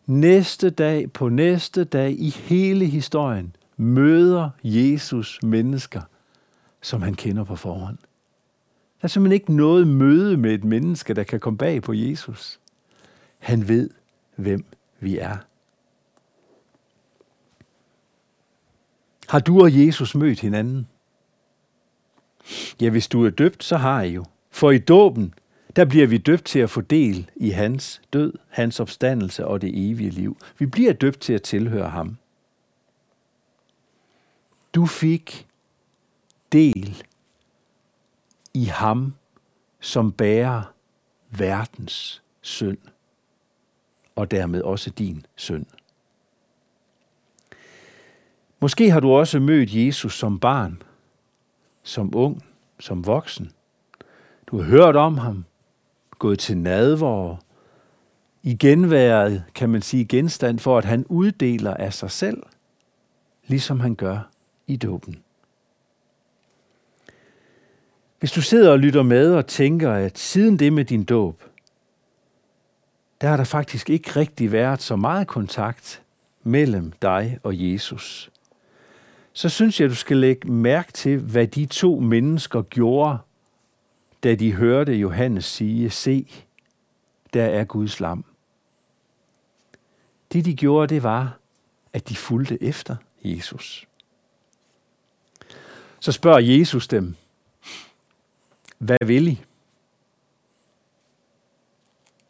Næste 0.06 0.70
dag 0.70 1.12
på 1.12 1.30
næste 1.30 1.84
dag 1.84 2.12
i 2.12 2.30
hele 2.30 2.86
historien 2.86 3.56
møder 3.78 4.50
Jesus 4.64 5.40
mennesker, 5.44 6.02
som 6.82 7.02
han 7.02 7.14
kender 7.14 7.44
på 7.44 7.56
forhånd. 7.56 7.98
Der 9.02 9.06
er 9.06 9.08
simpelthen 9.08 9.34
ikke 9.34 9.54
noget 9.54 9.88
møde 9.88 10.38
med 10.38 10.54
et 10.54 10.64
menneske, 10.64 11.14
der 11.14 11.24
kan 11.24 11.40
komme 11.40 11.58
bag 11.58 11.82
på 11.82 11.94
Jesus. 11.94 12.60
Han 13.40 13.68
ved, 13.68 13.90
hvem 14.36 14.66
vi 15.00 15.18
er. 15.18 15.38
Har 19.28 19.40
du 19.40 19.62
og 19.62 19.86
Jesus 19.86 20.16
mødt 20.16 20.40
hinanden? 20.40 20.88
Ja, 22.82 22.90
hvis 22.90 23.08
du 23.08 23.26
er 23.26 23.30
døbt, 23.30 23.64
så 23.64 23.78
har 23.78 24.02
I 24.02 24.10
jo. 24.10 24.26
For 24.52 24.72
i 24.72 24.78
dåben, 24.78 25.34
der 25.76 25.86
bliver 25.86 26.08
vi 26.08 26.18
døbt 26.18 26.46
til 26.46 26.60
at 26.60 26.70
få 26.70 26.82
del 26.82 27.32
i 27.36 27.50
hans 27.50 28.02
død, 28.14 28.34
hans 28.50 28.80
opstandelse 28.80 29.48
og 29.48 29.62
det 29.62 29.92
evige 29.92 30.10
liv. 30.10 30.38
Vi 30.58 30.66
bliver 30.66 30.94
døbt 30.94 31.20
til 31.20 31.34
at 31.34 31.42
tilhøre 31.42 31.90
ham. 31.90 32.18
Du 34.76 34.86
fik 34.86 35.48
del 36.52 37.04
i 38.54 38.66
ham, 38.66 39.16
som 39.80 40.12
bærer 40.12 40.74
verdens 41.30 42.24
synd, 42.42 42.78
og 44.16 44.32
dermed 44.32 44.62
også 44.62 44.90
din 44.90 45.26
synd. 45.36 45.66
Måske 48.60 48.92
har 48.92 49.00
du 49.00 49.12
også 49.12 49.40
mødt 49.40 49.76
Jesus 49.76 50.18
som 50.18 50.40
barn, 50.40 50.82
som 51.84 52.16
ung, 52.16 52.46
som 52.80 53.06
voksen. 53.06 53.52
Du 54.48 54.58
har 54.58 54.64
hørt 54.64 54.96
om 54.96 55.18
ham, 55.18 55.46
gået 56.20 56.40
til 56.40 56.58
nadvor, 56.58 57.42
igen 58.44 58.92
været, 58.92 59.44
kan 59.56 59.70
man 59.70 59.82
sige, 59.82 60.06
genstand 60.06 60.60
for, 60.60 60.78
at 60.78 60.86
han 60.86 61.06
uddeler 61.10 61.74
af 61.74 61.94
sig 61.94 62.12
selv, 62.12 62.44
ligesom 63.48 63.80
han 63.80 63.96
gør 63.96 64.30
i 64.68 64.76
dåben. 64.76 65.18
Hvis 68.20 68.32
du 68.32 68.42
sidder 68.42 68.72
og 68.72 68.80
lytter 68.80 69.04
med 69.04 69.34
og 69.34 69.48
tænker, 69.48 69.92
at 69.92 70.18
siden 70.18 70.60
det 70.60 70.74
med 70.74 70.86
din 70.86 71.04
dåb, 71.04 71.44
der 73.22 73.28
har 73.28 73.38
der 73.38 73.44
faktisk 73.44 73.90
ikke 73.90 74.10
rigtig 74.10 74.52
været 74.52 74.82
så 74.82 74.96
meget 74.96 75.28
kontakt 75.28 76.02
mellem 76.44 76.92
dig 77.02 77.40
og 77.44 77.54
Jesus, 77.72 78.32
så 79.34 79.50
synes 79.50 79.82
jeg, 79.82 79.90
du 79.90 79.96
skal 79.96 80.18
lægge 80.18 80.52
mærke 80.52 80.92
til, 80.92 81.20
hvad 81.20 81.48
de 81.48 81.66
to 81.66 82.00
mennesker 82.00 82.62
gjorde, 82.62 83.18
da 84.26 84.36
de 84.36 84.54
hørte 84.54 84.94
Johannes 84.94 85.46
sige, 85.46 85.90
se, 85.90 86.28
der 87.34 87.46
er 87.46 87.64
Guds 87.64 88.00
lam. 88.00 88.26
Det 90.34 90.46
de 90.46 90.56
gjorde, 90.56 90.96
det 90.96 91.04
var, 91.04 91.40
at 91.94 92.10
de 92.10 92.16
fulgte 92.16 92.64
efter 92.64 92.96
Jesus. 93.24 93.88
Så 96.00 96.12
spørger 96.12 96.40
Jesus 96.40 96.88
dem, 96.88 97.16
hvad 98.78 99.06
vil 99.06 99.28
I? 99.28 99.42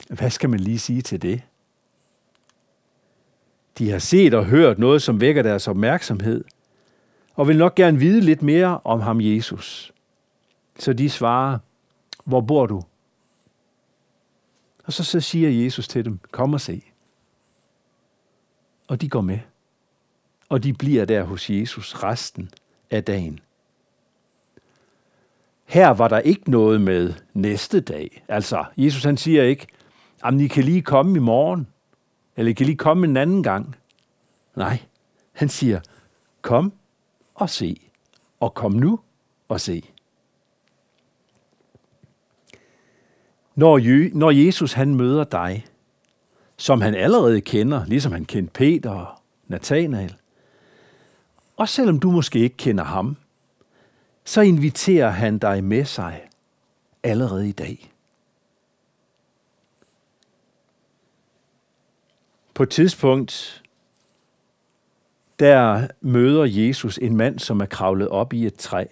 Hvad 0.10 0.30
skal 0.30 0.50
man 0.50 0.60
lige 0.60 0.80
sige 0.80 1.02
til 1.02 1.22
det? 1.22 1.42
De 3.78 3.92
har 3.92 4.00
set 4.00 4.34
og 4.34 4.46
hørt 4.46 4.80
noget, 4.80 5.02
som 5.02 5.22
vækker 5.22 5.42
deres 5.42 5.68
opmærksomhed, 5.68 6.44
og 7.36 7.48
vil 7.48 7.58
nok 7.58 7.76
gerne 7.76 8.00
vide 8.00 8.22
lidt 8.22 8.42
mere 8.42 8.80
om 8.84 9.00
ham 9.00 9.22
Jesus. 9.22 9.94
Så 10.80 10.94
de 10.94 11.10
svarer, 11.10 11.60
hvor 12.26 12.42
bor 12.42 12.66
du? 12.66 12.84
Og 14.84 14.94
så, 14.94 15.04
så 15.04 15.20
siger 15.20 15.64
Jesus 15.64 15.88
til 15.88 16.06
dem, 16.06 16.20
kom 16.32 16.54
og 16.54 16.62
se. 16.62 16.82
Og 18.88 19.02
de 19.02 19.10
går 19.10 19.22
med. 19.22 19.40
Og 20.50 20.64
de 20.64 20.74
bliver 20.74 21.06
der 21.06 21.24
hos 21.24 21.50
Jesus 21.50 21.96
resten 21.96 22.50
af 22.92 23.04
dagen. 23.04 23.40
Her 25.66 25.90
var 25.90 26.08
der 26.08 26.20
ikke 26.20 26.52
noget 26.52 26.82
med 26.82 27.14
næste 27.34 27.82
dag. 27.82 28.24
Altså, 28.28 28.66
Jesus 28.78 29.04
han 29.04 29.18
siger 29.18 29.44
ikke, 29.44 29.68
at 30.24 30.42
I 30.42 30.48
kan 30.48 30.64
lige 30.64 30.82
komme 30.82 31.16
i 31.16 31.20
morgen, 31.20 31.68
eller 32.36 32.50
I 32.50 32.54
kan 32.54 32.66
lige 32.66 32.78
komme 32.78 33.08
en 33.08 33.18
anden 33.18 33.44
gang. 33.44 33.76
Nej, 34.56 34.80
han 35.32 35.50
siger, 35.50 35.80
kom 36.42 36.74
og 37.36 37.50
se, 37.50 37.82
og 38.40 38.54
kom 38.54 38.72
nu 38.72 39.00
og 39.48 39.62
se. 39.62 39.84
Når, 43.56 43.80
når 44.18 44.32
Jesus 44.32 44.74
han 44.74 44.96
møder 44.96 45.24
dig, 45.24 45.66
som 46.58 46.82
han 46.82 46.96
allerede 46.96 47.42
kender, 47.42 47.86
ligesom 47.86 48.12
han 48.12 48.26
kendte 48.26 48.54
Peter 48.54 48.90
og 48.90 49.08
Nathanael, 49.48 50.16
og 51.58 51.70
selvom 51.70 52.00
du 52.00 52.12
måske 52.12 52.40
ikke 52.40 52.58
kender 52.58 52.84
ham, 52.84 53.18
så 54.26 54.42
inviterer 54.42 55.10
han 55.10 55.38
dig 55.38 55.64
med 55.64 55.86
sig 55.86 56.28
allerede 57.04 57.50
i 57.50 57.52
dag. 57.52 57.92
På 62.54 62.64
et 62.64 62.70
tidspunkt, 62.70 63.64
der 65.40 65.88
møder 66.02 66.46
Jesus 66.46 66.98
en 66.98 67.18
mand, 67.18 67.40
som 67.40 67.60
er 67.62 67.66
kravlet 67.66 68.08
op 68.08 68.34
i 68.34 68.46
et 68.46 68.56
træ. 68.56 68.86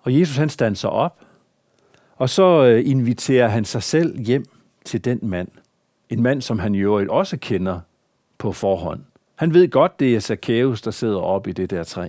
Og 0.00 0.18
Jesus 0.18 0.36
han 0.36 0.48
standser 0.48 0.88
op, 0.88 1.25
og 2.16 2.30
så 2.30 2.64
øh, 2.66 2.90
inviterer 2.90 3.48
han 3.48 3.64
sig 3.64 3.82
selv 3.82 4.18
hjem 4.18 4.44
til 4.84 5.04
den 5.04 5.18
mand. 5.22 5.48
En 6.10 6.22
mand, 6.22 6.42
som 6.42 6.58
han 6.58 6.74
i 6.74 6.78
øvrigt 6.78 7.10
også 7.10 7.36
kender 7.36 7.80
på 8.38 8.52
forhånd. 8.52 9.00
Han 9.34 9.54
ved 9.54 9.70
godt, 9.70 10.00
det 10.00 10.16
er 10.16 10.20
Zacchaeus, 10.20 10.82
der 10.82 10.90
sidder 10.90 11.18
oppe 11.18 11.50
i 11.50 11.52
det 11.52 11.70
der 11.70 11.84
træ. 11.84 12.08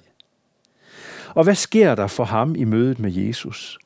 Og 1.36 1.44
hvad 1.44 1.56
sker 1.56 1.96
der 1.96 2.08
for 2.08 2.24
ham 2.24 2.56
i 2.56 2.64
mødet 2.64 3.00
med 3.00 3.12
Jesus? 3.12 3.78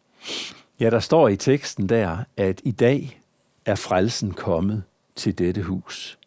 Ja, 0.79 0.89
der 0.89 0.99
står 0.99 1.27
i 1.27 1.35
teksten 1.35 1.89
der, 1.89 2.17
at 2.37 2.61
i 2.63 2.71
dag 2.71 3.21
er 3.65 3.75
frelsen 3.75 4.31
kommet 4.31 4.83
til 5.15 5.37
dette 5.37 5.61
hus. 5.61 6.19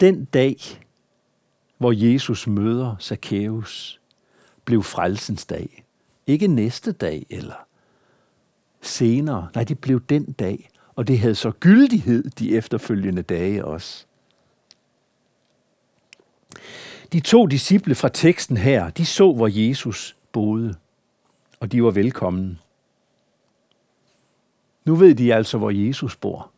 Den 0.00 0.24
dag, 0.24 0.56
hvor 1.78 1.92
Jesus 1.92 2.46
møder 2.46 2.96
Zacchaeus, 3.00 4.00
blev 4.64 4.82
frelsens 4.82 5.46
dag. 5.46 5.84
Ikke 6.26 6.46
næste 6.46 6.92
dag 6.92 7.26
eller 7.30 7.66
senere. 8.82 9.48
Nej, 9.54 9.64
det 9.64 9.78
blev 9.78 10.00
den 10.00 10.32
dag, 10.32 10.70
og 10.96 11.08
det 11.08 11.18
havde 11.18 11.34
så 11.34 11.50
gyldighed 11.50 12.30
de 12.30 12.56
efterfølgende 12.56 13.22
dage 13.22 13.64
også. 13.64 14.06
De 17.12 17.20
to 17.20 17.46
disciple 17.46 17.94
fra 17.94 18.08
teksten 18.08 18.56
her, 18.56 18.90
de 18.90 19.06
så, 19.06 19.32
hvor 19.32 19.48
Jesus 19.68 20.16
boede, 20.32 20.74
og 21.60 21.72
de 21.72 21.84
var 21.84 21.90
velkomne. 21.90 22.58
Nu 24.84 24.94
ved 24.94 25.14
de 25.14 25.34
altså, 25.34 25.58
hvor 25.58 25.70
Jesus 25.70 26.16
bor. 26.16 26.50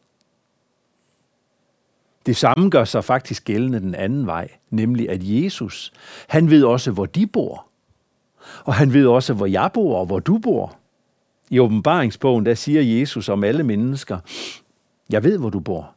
Det 2.26 2.36
samme 2.36 2.70
gør 2.70 2.84
sig 2.84 3.04
faktisk 3.04 3.44
gældende 3.44 3.80
den 3.80 3.94
anden 3.94 4.26
vej, 4.26 4.48
nemlig 4.70 5.10
at 5.10 5.18
Jesus, 5.22 5.92
han 6.28 6.50
ved 6.50 6.64
også, 6.64 6.90
hvor 6.90 7.06
de 7.06 7.26
bor. 7.26 7.66
Og 8.64 8.74
han 8.74 8.92
ved 8.92 9.06
også, 9.06 9.34
hvor 9.34 9.46
jeg 9.46 9.70
bor 9.74 9.98
og 9.98 10.06
hvor 10.06 10.18
du 10.18 10.38
bor. 10.38 10.78
I 11.50 11.58
åbenbaringsbogen, 11.58 12.46
der 12.46 12.54
siger 12.54 12.98
Jesus 12.98 13.28
om 13.28 13.44
alle 13.44 13.62
mennesker, 13.62 14.18
jeg 15.10 15.24
ved, 15.24 15.38
hvor 15.38 15.50
du 15.50 15.60
bor. 15.60 15.94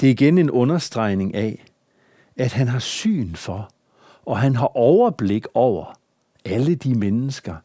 Det 0.00 0.06
er 0.06 0.10
igen 0.10 0.38
en 0.38 0.50
understregning 0.50 1.34
af, 1.34 1.64
at 2.36 2.52
han 2.52 2.68
har 2.68 2.78
syn 2.78 3.34
for, 3.34 3.70
og 4.24 4.38
han 4.38 4.56
har 4.56 4.76
overblik 4.76 5.46
over 5.54 5.98
alle 6.44 6.74
de 6.74 6.94
mennesker, 6.94 7.56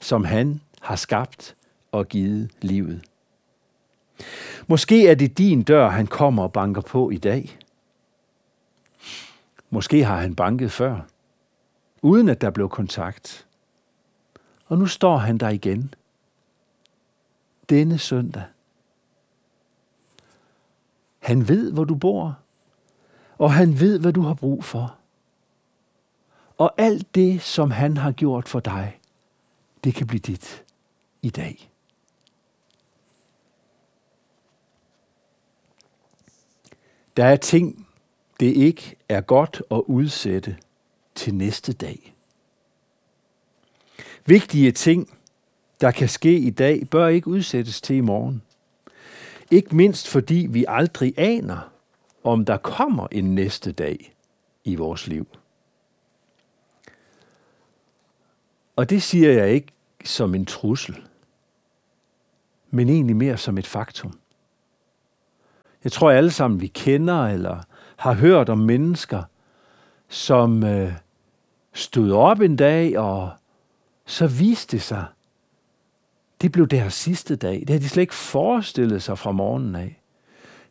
som 0.00 0.24
han 0.24 0.60
har 0.80 0.96
skabt 0.96 1.56
og 1.92 2.08
givet 2.08 2.50
livet. 2.60 3.02
Måske 4.66 5.08
er 5.08 5.14
det 5.14 5.38
din 5.38 5.62
dør, 5.62 5.88
han 5.88 6.06
kommer 6.06 6.42
og 6.42 6.52
banker 6.52 6.80
på 6.80 7.10
i 7.10 7.16
dag. 7.16 7.58
Måske 9.70 10.04
har 10.04 10.16
han 10.16 10.34
banket 10.34 10.72
før, 10.72 11.00
uden 12.02 12.28
at 12.28 12.40
der 12.40 12.50
blev 12.50 12.68
kontakt. 12.68 13.46
Og 14.66 14.78
nu 14.78 14.86
står 14.86 15.16
han 15.16 15.38
der 15.38 15.48
igen. 15.48 15.94
Denne 17.68 17.98
søndag. 17.98 18.44
Han 21.18 21.48
ved, 21.48 21.72
hvor 21.72 21.84
du 21.84 21.94
bor, 21.94 22.38
og 23.38 23.52
han 23.52 23.80
ved, 23.80 23.98
hvad 23.98 24.12
du 24.12 24.20
har 24.20 24.34
brug 24.34 24.64
for. 24.64 24.96
Og 26.58 26.74
alt 26.78 27.14
det, 27.14 27.42
som 27.42 27.70
han 27.70 27.96
har 27.96 28.12
gjort 28.12 28.48
for 28.48 28.60
dig, 28.60 29.00
det 29.84 29.94
kan 29.94 30.06
blive 30.06 30.20
dit 30.20 30.64
i 31.22 31.30
dag. 31.30 31.70
Der 37.16 37.24
er 37.24 37.36
ting, 37.36 37.88
det 38.40 38.56
ikke 38.56 38.96
er 39.08 39.20
godt 39.20 39.62
at 39.70 39.82
udsætte 39.86 40.56
til 41.14 41.34
næste 41.34 41.72
dag. 41.72 42.11
Vigtige 44.26 44.72
ting, 44.72 45.18
der 45.80 45.90
kan 45.90 46.08
ske 46.08 46.38
i 46.38 46.50
dag, 46.50 46.88
bør 46.90 47.08
ikke 47.08 47.28
udsættes 47.28 47.80
til 47.80 47.96
i 47.96 48.00
morgen. 48.00 48.42
Ikke 49.50 49.76
mindst 49.76 50.08
fordi 50.08 50.46
vi 50.50 50.64
aldrig 50.68 51.14
aner, 51.16 51.72
om 52.24 52.44
der 52.44 52.56
kommer 52.56 53.06
en 53.10 53.34
næste 53.34 53.72
dag 53.72 54.14
i 54.64 54.74
vores 54.74 55.06
liv. 55.06 55.26
Og 58.76 58.90
det 58.90 59.02
siger 59.02 59.32
jeg 59.32 59.50
ikke 59.50 59.72
som 60.04 60.34
en 60.34 60.46
trussel, 60.46 60.96
men 62.70 62.88
egentlig 62.88 63.16
mere 63.16 63.36
som 63.36 63.58
et 63.58 63.66
faktum. 63.66 64.18
Jeg 65.84 65.92
tror 65.92 66.10
alle 66.10 66.30
sammen, 66.30 66.60
vi 66.60 66.66
kender 66.66 67.26
eller 67.26 67.62
har 67.96 68.14
hørt 68.14 68.48
om 68.48 68.58
mennesker, 68.58 69.22
som 70.08 70.64
øh, 70.64 70.92
stod 71.72 72.12
op 72.12 72.40
en 72.40 72.56
dag, 72.56 72.98
og 72.98 73.30
så 74.06 74.26
viste 74.26 74.76
det 74.76 74.82
sig, 74.82 75.04
det 76.40 76.52
blev 76.52 76.66
deres 76.66 76.94
sidste 76.94 77.36
dag. 77.36 77.60
Det 77.60 77.68
havde 77.68 77.82
de 77.82 77.88
slet 77.88 78.00
ikke 78.00 78.14
forestillet 78.14 79.02
sig 79.02 79.18
fra 79.18 79.32
morgenen 79.32 79.74
af. 79.74 80.02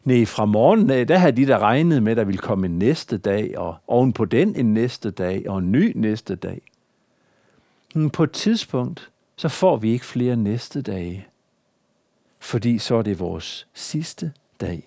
Nej, 0.04 0.26
fra 0.26 0.46
morgenen 0.46 0.89
af, 0.89 1.08
der 1.08 1.17
havde 1.17 1.36
de 1.36 1.46
der 1.46 1.60
regnet 1.60 2.04
med, 2.04 2.12
at 2.12 2.17
der 2.17 2.24
ville 2.24 2.41
komme 2.41 2.65
en 2.65 2.80
næste 2.80 3.17
dag, 3.17 3.58
og 3.58 3.78
oven 3.88 4.13
på 4.13 4.26
den 4.26 4.56
en 4.56 4.74
næste 4.74 5.12
dag, 5.12 5.50
og 5.50 5.58
en 5.58 5.72
ny 5.72 5.91
næste 5.96 6.36
dag. 6.36 6.62
Men 7.96 8.10
på 8.10 8.24
et 8.24 8.32
tidspunkt, 8.32 9.12
så 9.36 9.50
får 9.50 9.78
vi 9.78 9.91
ikke 9.91 10.06
flere 10.06 10.36
næste 10.36 10.82
dage, 10.82 11.28
fordi 12.39 12.78
så 12.78 12.96
er 12.96 13.02
det 13.02 13.20
vores 13.20 13.67
sidste 13.74 14.34
dag. 14.62 14.84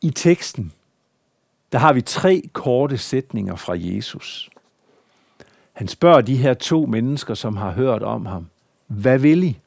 I 0.00 0.10
teksten, 0.10 0.72
der 1.72 1.78
har 1.78 1.92
vi 1.92 2.02
tre 2.02 2.42
korte 2.52 2.98
sætninger 2.98 3.56
fra 3.56 3.74
Jesus. 3.76 4.50
Han 5.82 5.88
spørger 5.88 6.20
de 6.20 6.36
her 6.36 6.54
to 6.54 6.86
mennesker, 6.86 7.34
som 7.34 7.56
har 7.56 7.70
hørt 7.70 8.02
om 8.02 8.26
ham, 8.26 8.46
hvad 8.86 9.18
vil 9.18 9.42
I? 9.42 9.60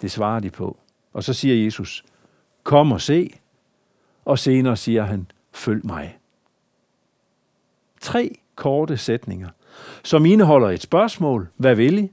Det 0.00 0.10
svarer 0.10 0.40
de 0.40 0.50
på. 0.50 0.76
Og 1.12 1.24
så 1.24 1.34
siger 1.34 1.64
Jesus, 1.64 2.04
kom 2.62 2.92
og 2.92 3.00
se. 3.00 3.38
Og 4.24 4.38
senere 4.38 4.76
siger 4.76 5.04
han, 5.04 5.30
følg 5.52 5.86
mig. 5.86 6.18
Tre 8.00 8.38
korte 8.54 8.96
sætninger, 8.96 9.48
som 10.02 10.26
indeholder 10.26 10.68
et 10.70 10.82
spørgsmål, 10.82 11.48
hvad 11.56 11.74
vil 11.74 11.98
I? 11.98 12.12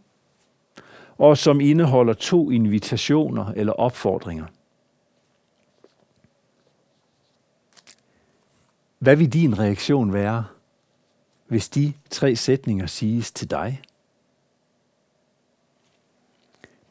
Og 1.18 1.38
som 1.38 1.62
indeholder 1.62 2.14
to 2.14 2.52
invitationer 2.52 3.52
eller 3.56 3.74
opfordringer. 3.74 4.46
Hvad 9.00 9.16
vil 9.16 9.34
din 9.34 9.60
reaktion 9.60 10.14
være, 10.14 10.46
hvis 11.48 11.70
de 11.70 11.94
tre 12.10 12.36
sætninger 12.36 12.86
siges 12.86 13.32
til 13.32 13.52
dig? 13.52 13.82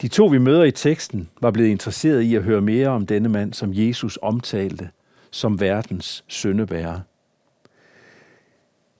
De 0.01 0.07
to, 0.07 0.25
vi 0.25 0.37
møder 0.37 0.63
i 0.63 0.71
teksten, 0.71 1.29
var 1.41 1.51
blevet 1.51 1.69
interesseret 1.69 2.21
i 2.21 2.35
at 2.35 2.43
høre 2.43 2.61
mere 2.61 2.87
om 2.87 3.05
denne 3.05 3.29
mand, 3.29 3.53
som 3.53 3.69
Jesus 3.73 4.19
omtalte 4.21 4.89
som 5.31 5.59
verdens 5.59 6.23
syndebærer. 6.27 6.99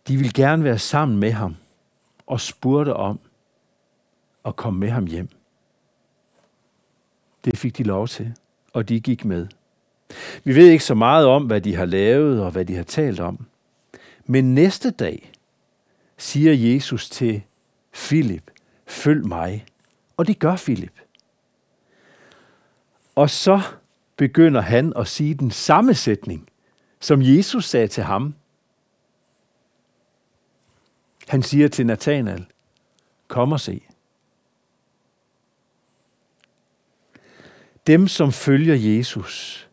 De 0.07 0.17
ville 0.17 0.33
gerne 0.33 0.63
være 0.63 0.79
sammen 0.79 1.17
med 1.17 1.31
ham 1.31 1.55
og 2.27 2.41
spurgte 2.41 2.93
om 2.93 3.19
at 4.45 4.55
komme 4.55 4.79
med 4.79 4.89
ham 4.89 5.05
hjem. 5.05 5.29
Det 7.45 7.57
fik 7.57 7.77
de 7.77 7.83
lov 7.83 8.07
til, 8.07 8.33
og 8.73 8.89
de 8.89 8.99
gik 8.99 9.25
med. 9.25 9.47
Vi 10.43 10.55
ved 10.55 10.69
ikke 10.69 10.83
så 10.83 10.95
meget 10.95 11.25
om, 11.25 11.45
hvad 11.45 11.61
de 11.61 11.75
har 11.75 11.85
lavet 11.85 12.43
og 12.43 12.51
hvad 12.51 12.65
de 12.65 12.75
har 12.75 12.83
talt 12.83 13.19
om. 13.19 13.45
Men 14.25 14.55
næste 14.55 14.91
dag 14.91 15.31
siger 16.23 16.73
Jesus 16.73 17.09
til 17.09 17.43
Filip, 17.91 18.51
følg 18.87 19.27
mig. 19.27 19.65
Og 20.17 20.27
det 20.27 20.39
gør 20.39 20.55
Filip. 20.55 21.01
Og 23.15 23.29
så 23.29 23.61
begynder 24.15 24.61
han 24.61 24.93
at 24.95 25.07
sige 25.07 25.33
den 25.33 25.51
samme 25.51 25.93
sætning, 25.93 26.49
som 26.99 27.21
Jesus 27.21 27.65
sagde 27.65 27.87
til 27.87 28.03
ham. 28.03 28.35
Han 31.27 31.43
siger 31.43 31.67
til 31.67 31.85
Nathanael, 31.85 32.45
kom 33.27 33.51
og 33.51 33.59
se. 33.59 33.87
Dem, 37.87 38.07
som 38.07 38.31
følger 38.31 38.75
Jesus, 38.75 39.67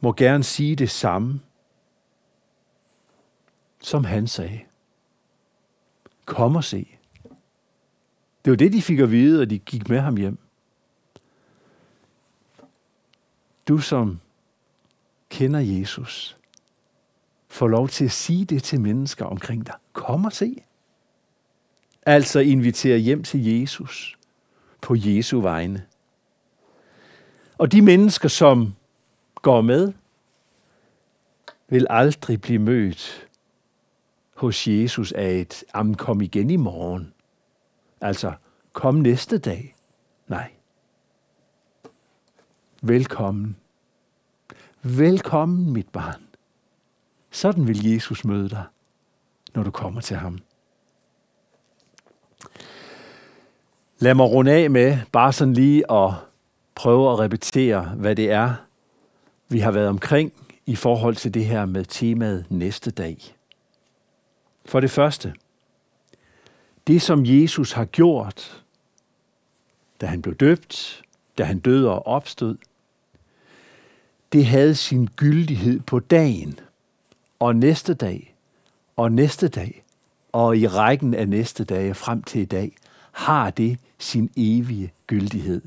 må 0.00 0.12
gerne 0.12 0.44
sige 0.44 0.76
det 0.76 0.90
samme, 0.90 1.40
som 3.80 4.04
han 4.04 4.26
sagde. 4.26 4.60
Kom 6.24 6.56
og 6.56 6.64
se. 6.64 6.88
Det 8.44 8.50
var 8.50 8.56
det, 8.56 8.72
de 8.72 8.82
fik 8.82 8.98
at 8.98 9.10
vide, 9.10 9.40
og 9.40 9.50
de 9.50 9.58
gik 9.58 9.88
med 9.88 9.98
ham 10.00 10.16
hjem. 10.16 10.38
Du 13.68 13.78
som 13.78 14.20
kender 15.30 15.60
Jesus, 15.60 16.36
får 17.48 17.68
lov 17.68 17.88
til 17.88 18.04
at 18.04 18.12
sige 18.12 18.44
det 18.44 18.62
til 18.62 18.80
mennesker 18.80 19.24
omkring 19.24 19.66
dig. 19.66 19.74
Kom 19.92 20.24
og 20.24 20.32
se. 20.32 20.62
Altså 22.06 22.40
invitere 22.40 22.98
hjem 22.98 23.22
til 23.22 23.44
Jesus 23.44 24.18
på 24.80 24.94
Jesu 24.98 25.40
vegne. 25.40 25.86
Og 27.58 27.72
de 27.72 27.82
mennesker, 27.82 28.28
som 28.28 28.74
går 29.34 29.60
med, 29.60 29.92
vil 31.68 31.86
aldrig 31.90 32.40
blive 32.40 32.58
mødt 32.58 33.26
hos 34.42 34.68
Jesus 34.68 35.12
er 35.16 35.28
et, 35.28 35.64
am 35.74 35.94
kom 35.94 36.20
igen 36.20 36.50
i 36.50 36.56
morgen. 36.56 37.14
Altså, 38.00 38.32
kom 38.72 38.94
næste 38.94 39.38
dag. 39.38 39.74
Nej. 40.28 40.50
Velkommen. 42.82 43.56
Velkommen, 44.82 45.72
mit 45.72 45.88
barn. 45.88 46.22
Sådan 47.30 47.68
vil 47.68 47.92
Jesus 47.92 48.24
møde 48.24 48.48
dig, 48.48 48.64
når 49.54 49.62
du 49.62 49.70
kommer 49.70 50.00
til 50.00 50.16
ham. 50.16 50.38
Lad 53.98 54.14
mig 54.14 54.26
runde 54.26 54.52
af 54.52 54.70
med 54.70 54.98
bare 55.12 55.32
sådan 55.32 55.54
lige 55.54 55.92
at 55.92 56.12
prøve 56.74 57.12
at 57.12 57.18
repetere, 57.18 57.84
hvad 57.84 58.16
det 58.16 58.30
er, 58.30 58.54
vi 59.48 59.58
har 59.58 59.70
været 59.70 59.88
omkring 59.88 60.32
i 60.66 60.76
forhold 60.76 61.16
til 61.16 61.34
det 61.34 61.44
her 61.44 61.66
med 61.66 61.84
temaet 61.84 62.46
næste 62.50 62.90
dag. 62.90 63.36
For 64.64 64.80
det 64.80 64.90
første, 64.90 65.34
det 66.86 67.02
som 67.02 67.22
Jesus 67.26 67.72
har 67.72 67.84
gjort, 67.84 68.64
da 70.00 70.06
han 70.06 70.22
blev 70.22 70.34
døbt, 70.34 71.02
da 71.38 71.44
han 71.44 71.58
døde 71.58 71.90
og 71.90 72.06
opstod, 72.06 72.56
det 74.32 74.46
havde 74.46 74.74
sin 74.74 75.08
gyldighed 75.16 75.80
på 75.80 75.98
dagen, 75.98 76.58
og 77.38 77.56
næste 77.56 77.94
dag, 77.94 78.34
og 78.96 79.12
næste 79.12 79.48
dag, 79.48 79.84
og 80.32 80.56
i 80.56 80.66
rækken 80.66 81.14
af 81.14 81.28
næste 81.28 81.64
dage 81.64 81.94
frem 81.94 82.22
til 82.22 82.40
i 82.40 82.44
dag, 82.44 82.76
har 83.12 83.50
det 83.50 83.78
sin 83.98 84.30
evige 84.36 84.92
gyldighed 85.06 85.62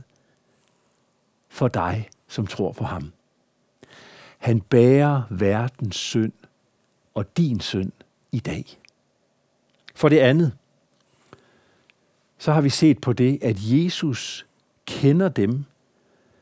for 1.50 1.68
dig, 1.68 2.10
som 2.28 2.48
tror 2.48 2.72
på 2.72 2.84
ham. 2.84 3.12
Han 4.38 4.62
bærer 4.62 5.22
verdens 5.30 5.96
synd 5.96 6.32
og 7.14 7.38
din 7.38 7.60
synd 7.60 7.92
i 8.32 8.40
dag. 8.40 8.80
For 9.96 10.10
det 10.10 10.20
andet, 10.20 10.52
så 12.38 12.52
har 12.52 12.62
vi 12.62 12.70
set 12.70 13.02
på 13.02 13.14
det, 13.14 13.40
at 13.42 13.56
Jesus 13.60 14.46
kender 14.86 15.30
dem, 15.30 15.66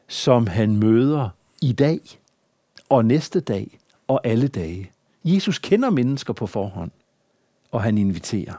som 0.07 0.47
han 0.47 0.77
møder 0.77 1.29
i 1.61 1.71
dag 1.71 1.99
og 2.89 3.05
næste 3.05 3.39
dag 3.39 3.79
og 4.07 4.27
alle 4.27 4.47
dage. 4.47 4.91
Jesus 5.23 5.59
kender 5.59 5.89
mennesker 5.89 6.33
på 6.33 6.47
forhånd, 6.47 6.91
og 7.71 7.83
han 7.83 7.97
inviterer. 7.97 8.53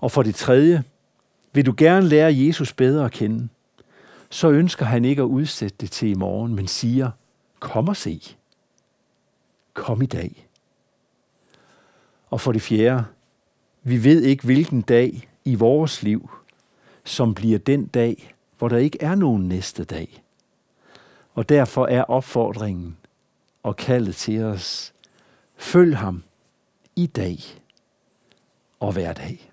Og 0.00 0.12
for 0.12 0.22
det 0.22 0.34
tredje, 0.34 0.84
vil 1.52 1.66
du 1.66 1.74
gerne 1.76 2.08
lære 2.08 2.36
Jesus 2.36 2.72
bedre 2.72 3.04
at 3.04 3.12
kende, 3.12 3.48
så 4.30 4.50
ønsker 4.50 4.84
han 4.84 5.04
ikke 5.04 5.22
at 5.22 5.26
udsætte 5.26 5.76
det 5.80 5.90
til 5.90 6.08
i 6.08 6.14
morgen, 6.14 6.54
men 6.54 6.68
siger, 6.68 7.10
kom 7.60 7.88
og 7.88 7.96
se. 7.96 8.22
Kom 9.74 10.02
i 10.02 10.06
dag. 10.06 10.48
Og 12.34 12.40
for 12.40 12.52
det 12.52 12.62
fjerde, 12.62 13.04
vi 13.82 14.04
ved 14.04 14.22
ikke, 14.22 14.44
hvilken 14.44 14.82
dag 14.82 15.28
i 15.44 15.54
vores 15.54 16.02
liv, 16.02 16.30
som 17.04 17.34
bliver 17.34 17.58
den 17.58 17.86
dag, 17.86 18.34
hvor 18.58 18.68
der 18.68 18.76
ikke 18.76 18.98
er 19.02 19.14
nogen 19.14 19.48
næste 19.48 19.84
dag. 19.84 20.22
Og 21.34 21.48
derfor 21.48 21.86
er 21.86 22.02
opfordringen 22.02 22.96
og 23.62 23.76
kaldet 23.76 24.16
til 24.16 24.42
os, 24.42 24.94
følg 25.56 25.96
ham 25.96 26.22
i 26.96 27.06
dag 27.06 27.38
og 28.80 28.92
hver 28.92 29.12
dag. 29.12 29.50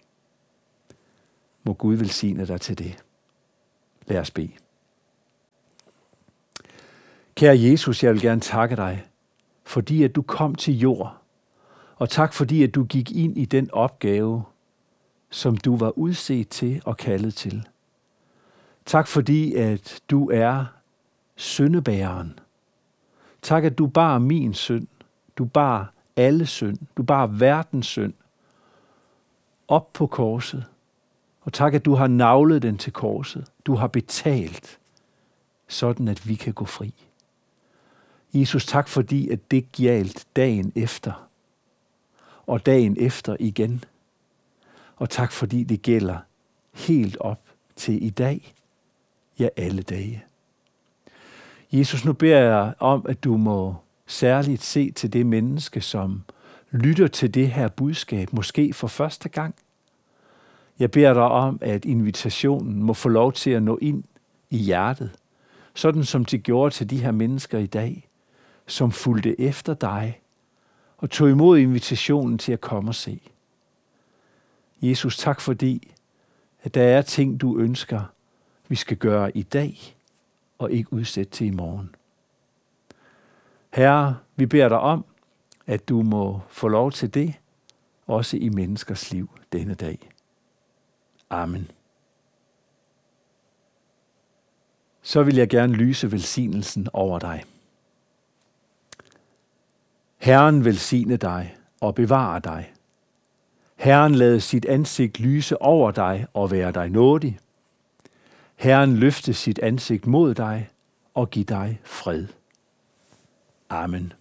Må 1.63 1.73
Gud 1.73 1.95
velsigne 1.95 2.47
dig 2.47 2.61
til 2.61 2.77
det. 2.77 3.03
Lad 4.07 4.19
os 4.19 4.31
bede. 4.31 4.51
Kære 7.35 7.59
Jesus, 7.59 8.03
jeg 8.03 8.13
vil 8.13 8.21
gerne 8.21 8.41
takke 8.41 8.75
dig, 8.75 9.07
fordi 9.63 10.03
at 10.03 10.15
du 10.15 10.21
kom 10.21 10.55
til 10.55 10.79
jord, 10.79 11.20
og 12.01 12.09
tak 12.09 12.33
fordi 12.33 12.63
at 12.63 12.75
du 12.75 12.83
gik 12.83 13.11
ind 13.11 13.37
i 13.37 13.45
den 13.45 13.71
opgave, 13.71 14.43
som 15.29 15.57
du 15.57 15.77
var 15.77 15.97
udset 15.97 16.49
til 16.49 16.81
og 16.85 16.97
kaldet 16.97 17.35
til. 17.35 17.67
Tak 18.85 19.07
fordi 19.07 19.55
at 19.55 20.01
du 20.09 20.29
er 20.29 20.65
syndebæreren. 21.35 22.39
Tak 23.41 23.63
at 23.63 23.77
du 23.77 23.87
bar 23.87 24.19
min 24.19 24.53
synd, 24.53 24.87
du 25.37 25.45
bar 25.45 25.93
alle 26.15 26.45
synd, 26.45 26.77
du 26.97 27.03
bar 27.03 27.27
verdens 27.27 27.87
synd 27.87 28.13
op 29.67 29.93
på 29.93 30.07
korset. 30.07 30.65
Og 31.41 31.53
tak 31.53 31.73
at 31.73 31.85
du 31.85 31.95
har 31.95 32.07
navlet 32.07 32.61
den 32.61 32.77
til 32.77 32.93
korset. 32.93 33.47
Du 33.65 33.75
har 33.75 33.87
betalt, 33.87 34.79
sådan 35.67 36.07
at 36.07 36.27
vi 36.27 36.35
kan 36.35 36.53
gå 36.53 36.65
fri. 36.65 36.93
Jesus, 38.33 38.65
tak 38.65 38.87
fordi, 38.87 39.29
at 39.29 39.51
det 39.51 39.71
galt 39.71 40.25
dagen 40.35 40.71
efter, 40.75 41.30
og 42.47 42.65
dagen 42.65 42.97
efter 42.99 43.35
igen. 43.39 43.83
Og 44.95 45.09
tak 45.09 45.31
fordi 45.31 45.63
det 45.63 45.81
gælder 45.81 46.17
helt 46.73 47.17
op 47.17 47.39
til 47.75 48.03
i 48.05 48.09
dag, 48.09 48.53
ja 49.39 49.47
alle 49.57 49.81
dage. 49.81 50.23
Jesus, 51.71 52.05
nu 52.05 52.13
beder 52.13 52.39
jeg 52.39 52.73
om, 52.79 53.05
at 53.09 53.23
du 53.23 53.37
må 53.37 53.75
særligt 54.07 54.63
se 54.63 54.91
til 54.91 55.13
det 55.13 55.25
menneske, 55.25 55.81
som 55.81 56.21
lytter 56.71 57.07
til 57.07 57.33
det 57.33 57.51
her 57.51 57.67
budskab, 57.67 58.33
måske 58.33 58.73
for 58.73 58.87
første 58.87 59.29
gang. 59.29 59.55
Jeg 60.79 60.91
beder 60.91 61.13
dig 61.13 61.23
om, 61.23 61.59
at 61.61 61.85
invitationen 61.85 62.83
må 62.83 62.93
få 62.93 63.09
lov 63.09 63.33
til 63.33 63.51
at 63.51 63.63
nå 63.63 63.77
ind 63.81 64.03
i 64.49 64.57
hjertet, 64.57 65.11
sådan 65.73 66.03
som 66.03 66.25
de 66.25 66.37
gjorde 66.37 66.73
til 66.73 66.89
de 66.89 67.01
her 67.01 67.11
mennesker 67.11 67.59
i 67.59 67.65
dag, 67.65 68.07
som 68.67 68.91
fulgte 68.91 69.41
efter 69.41 69.73
dig 69.73 70.20
og 71.01 71.09
tog 71.09 71.29
imod 71.29 71.57
invitationen 71.57 72.37
til 72.37 72.51
at 72.51 72.61
komme 72.61 72.89
og 72.89 72.95
se. 72.95 73.21
Jesus, 74.81 75.17
tak 75.17 75.41
fordi, 75.41 75.91
at 76.63 76.73
der 76.73 76.83
er 76.83 77.01
ting, 77.01 77.41
du 77.41 77.57
ønsker, 77.57 78.01
vi 78.67 78.75
skal 78.75 78.97
gøre 78.97 79.37
i 79.37 79.43
dag, 79.43 79.95
og 80.57 80.71
ikke 80.71 80.93
udsætte 80.93 81.31
til 81.31 81.47
i 81.47 81.51
morgen. 81.51 81.95
Herre, 83.73 84.17
vi 84.35 84.45
beder 84.45 84.69
dig 84.69 84.79
om, 84.79 85.05
at 85.67 85.89
du 85.89 86.01
må 86.01 86.41
få 86.49 86.67
lov 86.67 86.91
til 86.91 87.13
det, 87.13 87.33
også 88.07 88.37
i 88.37 88.49
menneskers 88.49 89.11
liv 89.11 89.29
denne 89.51 89.73
dag. 89.73 90.09
Amen. 91.29 91.71
Så 95.01 95.23
vil 95.23 95.35
jeg 95.35 95.49
gerne 95.49 95.73
lyse 95.73 96.11
velsignelsen 96.11 96.87
over 96.93 97.19
dig. 97.19 97.43
Herren 100.21 100.65
velsigne 100.65 101.17
dig 101.17 101.55
og 101.79 101.95
bevare 101.95 102.39
dig. 102.39 102.73
Herren 103.75 104.15
lade 104.15 104.41
sit 104.41 104.65
ansigt 104.65 105.19
lyse 105.19 105.61
over 105.61 105.91
dig 105.91 106.25
og 106.33 106.51
være 106.51 106.71
dig 106.71 106.89
nådig. 106.89 107.39
Herren 108.55 108.95
løfte 108.95 109.33
sit 109.33 109.59
ansigt 109.59 110.07
mod 110.07 110.33
dig 110.33 110.69
og 111.13 111.29
give 111.29 111.45
dig 111.45 111.79
fred. 111.83 112.27
Amen. 113.69 114.13